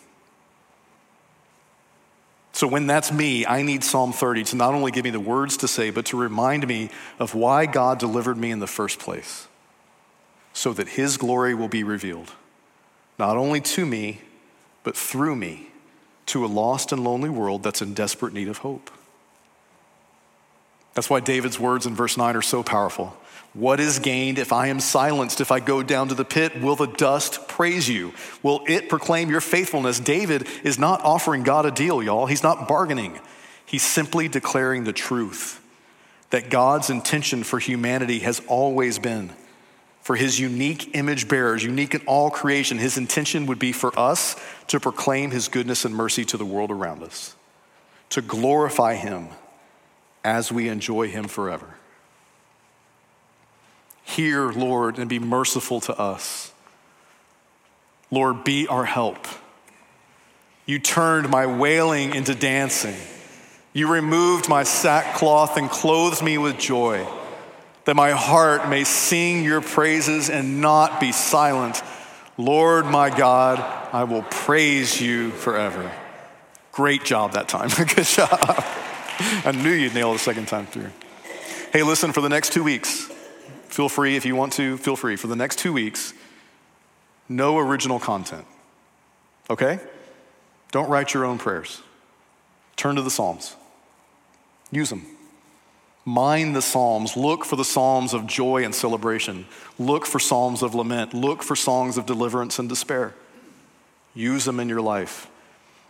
So, 2.55 2.67
when 2.67 2.89
that's 2.89 3.13
me, 3.13 3.47
I 3.47 3.63
need 3.63 3.85
Psalm 3.85 4.13
30 4.13 4.43
to 4.43 4.57
not 4.57 4.75
only 4.75 4.91
give 4.91 5.05
me 5.05 5.11
the 5.11 5.21
words 5.21 5.57
to 5.59 5.69
say, 5.69 5.91
but 5.91 6.07
to 6.07 6.17
remind 6.17 6.67
me 6.67 6.91
of 7.21 7.33
why 7.33 7.67
God 7.67 8.01
delivered 8.01 8.37
me 8.37 8.51
in 8.51 8.59
the 8.59 8.67
first 8.67 8.99
place, 8.99 9.47
so 10.53 10.73
that 10.73 10.89
His 10.89 11.17
glory 11.17 11.55
will 11.55 11.69
be 11.69 11.85
revealed, 11.85 12.33
not 13.17 13.37
only 13.37 13.61
to 13.61 13.87
me, 13.87 14.23
but 14.83 14.97
through 14.97 15.37
me, 15.37 15.69
to 16.27 16.45
a 16.45 16.49
lost 16.49 16.91
and 16.91 17.05
lonely 17.05 17.31
world 17.31 17.63
that's 17.63 17.81
in 17.81 17.95
desperate 17.95 18.35
need 18.35 18.49
of 18.49 18.59
hope. 18.59 18.91
That's 20.95 21.09
why 21.09 21.21
David's 21.21 21.59
words 21.59 21.87
in 21.87 21.95
verse 21.95 22.17
9 22.17 22.37
are 22.37 22.43
so 22.43 22.63
powerful. 22.63 23.17
What 23.53 23.81
is 23.81 23.99
gained 23.99 24.39
if 24.39 24.53
I 24.53 24.69
am 24.69 24.79
silenced? 24.79 25.41
If 25.41 25.51
I 25.51 25.59
go 25.59 25.83
down 25.83 26.09
to 26.09 26.15
the 26.15 26.25
pit, 26.25 26.61
will 26.61 26.77
the 26.77 26.87
dust 26.87 27.49
praise 27.49 27.89
you? 27.89 28.13
Will 28.43 28.63
it 28.69 28.89
proclaim 28.89 29.29
your 29.29 29.41
faithfulness? 29.41 29.99
David 29.99 30.47
is 30.63 30.79
not 30.79 31.03
offering 31.03 31.43
God 31.43 31.67
a 31.67 31.71
deal, 31.71 32.03
y'all. 32.03 32.27
He's 32.27 32.45
not 32.45 32.69
bargaining. 32.69 33.19
He's 33.67 33.83
simply 33.83 34.29
declaring 34.29 34.85
the 34.85 34.93
truth 34.93 35.61
that 36.31 36.49
God's 36.49 36.91
intention 36.91 37.43
for 37.43 37.59
humanity 37.59 38.21
has 38.21 38.41
always 38.47 39.01
been 39.01 39.33
for 40.01 40.17
his 40.17 40.39
unique 40.41 40.95
image 40.95 41.29
bearers, 41.29 41.63
unique 41.63 41.95
in 41.95 42.01
all 42.07 42.31
creation. 42.31 42.79
His 42.79 42.97
intention 42.97 43.47
would 43.47 43.59
be 43.59 43.73
for 43.73 43.97
us 43.99 44.37
to 44.69 44.81
proclaim 44.81 45.31
his 45.31 45.49
goodness 45.49 45.85
and 45.85 45.95
mercy 45.95 46.25
to 46.27 46.37
the 46.37 46.45
world 46.45 46.71
around 46.71 47.03
us, 47.03 47.35
to 48.11 48.23
glorify 48.23 48.95
him 48.95 49.29
as 50.25 50.53
we 50.53 50.69
enjoy 50.69 51.09
him 51.09 51.29
forever. 51.29 51.75
Hear, 54.03 54.51
Lord, 54.51 54.99
and 54.99 55.09
be 55.09 55.19
merciful 55.19 55.81
to 55.83 55.99
us. 55.99 56.53
Lord, 58.11 58.43
be 58.43 58.67
our 58.67 58.85
help. 58.85 59.27
You 60.67 60.79
turned 60.79 61.31
my 61.31 61.47
wailing 61.47 62.15
into 62.15 62.35
dancing. 62.35 62.97
You 63.73 63.93
removed 63.93 64.49
my 64.49 64.65
sackcloth 64.65 65.57
and 65.57 65.71
clothed 65.71 66.23
me 66.23 66.39
with 66.39 66.59
joy, 66.59 67.07
that 67.85 67.95
my 67.95 68.11
heart 68.11 68.69
may 68.69 68.85
sing 68.85 69.45
your 69.45 69.61
praises 69.61 70.29
and 70.29 70.61
not 70.61 71.01
be 71.01 71.13
silent. 71.13 71.81
Lord 72.37 72.87
my 72.87 73.11
God, 73.11 73.61
I 73.93 74.05
will 74.05 74.23
praise 74.23 75.01
you 75.01 75.31
forever. 75.31 75.91
Great 76.73 77.05
job 77.05 77.33
that 77.33 77.49
time. 77.49 77.69
Good 77.95 78.05
job. 78.05 78.65
I 79.45 79.53
knew 79.53 79.71
you'd 79.71 79.95
nail 79.95 80.11
it 80.11 80.15
the 80.15 80.19
second 80.19 80.49
time 80.49 80.67
through. 80.67 80.91
Hey, 81.73 81.83
listen, 81.83 82.13
for 82.13 82.21
the 82.21 82.29
next 82.29 82.53
two 82.53 82.65
weeks, 82.65 83.11
Feel 83.71 83.89
free 83.89 84.17
if 84.17 84.27
you 84.27 84.35
want 84.35 84.53
to, 84.55 84.77
feel 84.79 84.97
free. 84.97 85.15
For 85.15 85.29
the 85.29 85.37
next 85.37 85.61
two 85.61 85.73
weeks, 85.73 86.13
no 87.29 87.57
original 87.57 88.01
content. 88.01 88.45
Okay? 89.49 89.79
Don't 90.73 90.91
write 90.91 91.15
your 91.15 91.25
own 91.25 91.39
prayers. 91.39 91.81
Turn 92.75 92.97
to 92.97 93.03
the 93.03 93.11
Psalms, 93.11 93.55
use 94.73 94.91
them. 94.91 95.07
Mine 96.05 96.53
the 96.53 96.63
Psalms. 96.63 97.17
Look 97.17 97.45
for 97.45 97.55
the 97.55 97.65
Psalms 97.65 98.13
of 98.13 98.27
joy 98.27 98.65
and 98.65 98.75
celebration. 98.75 99.47
Look 99.79 100.05
for 100.05 100.19
Psalms 100.19 100.63
of 100.63 100.75
lament. 100.75 101.15
Look 101.15 101.43
for 101.43 101.55
songs 101.55 101.97
of 101.97 102.07
deliverance 102.07 102.59
and 102.59 102.69
despair. 102.69 103.15
Use 104.15 104.45
them 104.47 104.59
in 104.59 104.69
your 104.69 104.81
life. 104.81 105.29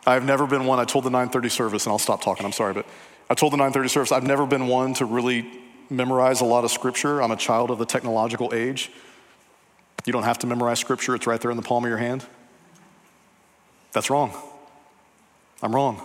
I've 0.06 0.24
never 0.24 0.46
been 0.46 0.66
one, 0.66 0.78
I 0.78 0.84
told 0.84 1.04
the 1.04 1.10
930 1.10 1.48
service, 1.48 1.86
and 1.86 1.92
I'll 1.92 1.98
stop 1.98 2.22
talking, 2.22 2.44
I'm 2.44 2.52
sorry, 2.52 2.74
but 2.74 2.86
I 3.30 3.34
told 3.34 3.52
the 3.52 3.56
930 3.56 3.88
service, 3.88 4.12
I've 4.12 4.24
never 4.24 4.44
been 4.44 4.66
one 4.66 4.92
to 4.94 5.04
really 5.04 5.48
memorize 5.88 6.40
a 6.40 6.44
lot 6.44 6.64
of 6.64 6.72
scripture. 6.72 7.22
I'm 7.22 7.30
a 7.30 7.36
child 7.36 7.70
of 7.70 7.78
the 7.78 7.86
technological 7.86 8.52
age. 8.52 8.90
You 10.04 10.12
don't 10.12 10.24
have 10.24 10.40
to 10.40 10.48
memorize 10.48 10.80
scripture, 10.80 11.14
it's 11.14 11.28
right 11.28 11.40
there 11.40 11.50
in 11.50 11.56
the 11.56 11.62
palm 11.62 11.84
of 11.84 11.88
your 11.88 11.98
hand. 11.98 12.26
That's 13.92 14.10
wrong. 14.10 14.32
I'm 15.62 15.74
wrong. 15.74 16.02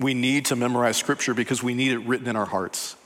We 0.00 0.14
need 0.14 0.46
to 0.46 0.56
memorize 0.56 0.96
scripture 0.96 1.34
because 1.34 1.62
we 1.62 1.74
need 1.74 1.92
it 1.92 1.98
written 1.98 2.28
in 2.28 2.36
our 2.36 2.46
hearts. 2.46 2.96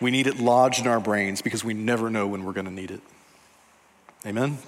We 0.00 0.10
need 0.10 0.26
it 0.26 0.38
lodged 0.38 0.80
in 0.80 0.86
our 0.86 1.00
brains 1.00 1.42
because 1.42 1.64
we 1.64 1.74
never 1.74 2.08
know 2.08 2.26
when 2.26 2.44
we're 2.44 2.52
going 2.52 2.66
to 2.66 2.72
need 2.72 2.90
it. 2.90 3.00
Amen? 4.24 4.58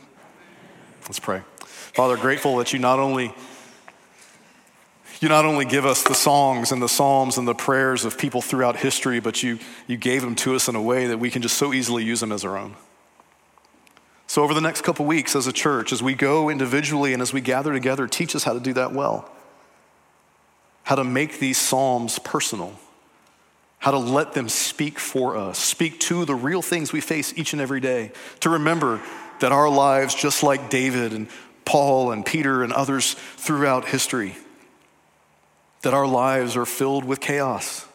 Let's 1.05 1.21
pray. 1.21 1.43
Father, 1.65 2.17
grateful 2.17 2.57
that 2.59 2.73
you 2.73 2.79
not 2.79 2.99
only 2.99 3.35
you 5.21 5.29
not 5.29 5.45
only 5.45 5.67
give 5.67 5.85
us 5.85 6.03
the 6.03 6.15
songs 6.15 6.73
and 6.73 6.81
the 6.81 6.89
psalms 6.89 7.37
and 7.37 7.47
the 7.47 7.55
prayers 7.55 8.07
of 8.07 8.17
people 8.17 8.41
throughout 8.41 8.77
history, 8.77 9.21
but 9.21 9.43
you, 9.43 9.59
you 9.87 9.99
gave 9.99 10.23
them 10.23 10.35
to 10.35 10.55
us 10.55 10.67
in 10.67 10.75
a 10.75 10.83
way 10.83 11.07
that 11.07 11.19
we 11.19 11.31
can 11.31 11.43
just 11.43 11.59
so 11.59 11.75
easily 11.75 12.03
use 12.03 12.21
them 12.21 12.33
as 12.33 12.45
our 12.45 12.57
own. 12.57 12.75
So, 14.27 14.43
over 14.43 14.55
the 14.55 14.61
next 14.61 14.83
couple 14.83 15.05
weeks 15.05 15.37
as 15.37 15.47
a 15.47 15.53
church, 15.53 15.93
as 15.93 16.03
we 16.03 16.15
go 16.15 16.49
individually 16.49 17.13
and 17.13 17.21
as 17.21 17.33
we 17.33 17.41
gather 17.41 17.73
together, 17.73 18.07
teach 18.07 18.35
us 18.35 18.45
how 18.45 18.55
to 18.55 18.61
do 18.61 18.73
that 18.75 18.93
well. 18.93 19.29
How 20.85 20.95
to 20.95 21.05
make 21.05 21.39
these 21.39 21.59
psalms 21.59 22.19
personal, 22.21 22.79
how 23.79 23.91
to 23.91 23.99
let 23.99 24.33
them 24.33 24.49
speak 24.49 24.99
for 24.99 25.37
us, 25.37 25.59
speak 25.59 26.01
to 26.01 26.25
the 26.25 26.35
real 26.35 26.63
things 26.63 26.93
we 26.93 27.01
face 27.01 27.37
each 27.37 27.53
and 27.53 27.61
every 27.61 27.81
day. 27.81 28.13
To 28.41 28.51
remember 28.51 29.03
that 29.41 29.53
our 29.53 29.69
lives, 29.69 30.15
just 30.15 30.43
like 30.43 30.71
David 30.71 31.13
and 31.13 31.29
Paul 31.65 32.13
and 32.13 32.25
Peter 32.25 32.63
and 32.63 32.73
others 32.73 33.15
throughout 33.37 33.87
history, 33.87 34.37
that 35.83 35.95
our 35.95 36.07
lives 36.07 36.57
are 36.57 36.67
filled 36.67 37.05
with 37.05 37.21
chaos, 37.21 37.87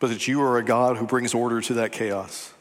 but 0.00 0.08
that 0.08 0.26
you 0.26 0.42
are 0.42 0.58
a 0.58 0.64
God 0.64 0.96
who 0.96 1.06
brings 1.06 1.34
order 1.34 1.60
to 1.60 1.74
that 1.74 1.92
chaos. 1.92 2.52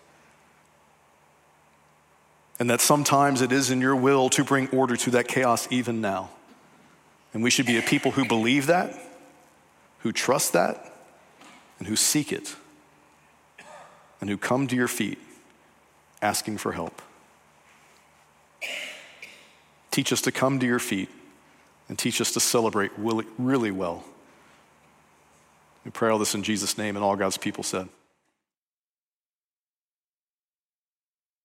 And 2.60 2.70
that 2.70 2.80
sometimes 2.80 3.42
it 3.42 3.52
is 3.52 3.70
in 3.72 3.82
your 3.82 3.96
will 3.96 4.30
to 4.30 4.44
bring 4.44 4.70
order 4.70 4.96
to 4.98 5.12
that 5.12 5.28
chaos 5.28 5.68
even 5.72 6.00
now. 6.00 6.30
And 7.34 7.44
we 7.44 7.50
should 7.50 7.66
be 7.66 7.78
a 7.78 7.82
people 7.82 8.12
who 8.12 8.26
believe 8.26 8.68
that, 8.68 8.98
who 10.00 10.14
trust 10.14 10.54
that, 10.54 10.94
and 11.80 11.88
who 11.88 11.98
seek 11.98 12.32
it, 12.32 12.56
and 14.22 14.30
who 14.30 14.38
come 14.38 14.68
to 14.68 14.76
your 14.76 14.88
feet 14.88 15.18
asking 16.22 16.58
for 16.58 16.72
help. 16.72 17.02
Teach 19.92 20.14
us 20.14 20.22
to 20.22 20.32
come 20.32 20.60
to 20.60 20.66
your 20.66 20.80
feet 20.80 21.10
and 21.90 22.00
teach 22.00 22.22
us 22.22 22.32
to 22.34 22.40
celebrate 22.40 22.92
really, 22.98 23.26
really 23.38 23.72
well. 23.72 24.04
We 25.86 25.92
pray 25.92 26.10
all 26.10 26.18
this 26.18 26.36
in 26.36 26.44
Jesus' 26.44 26.78
name, 26.78 26.96
and 26.96 27.06
all 27.06 27.16
God's 27.16 27.38
people 27.38 27.64
said. 27.64 27.88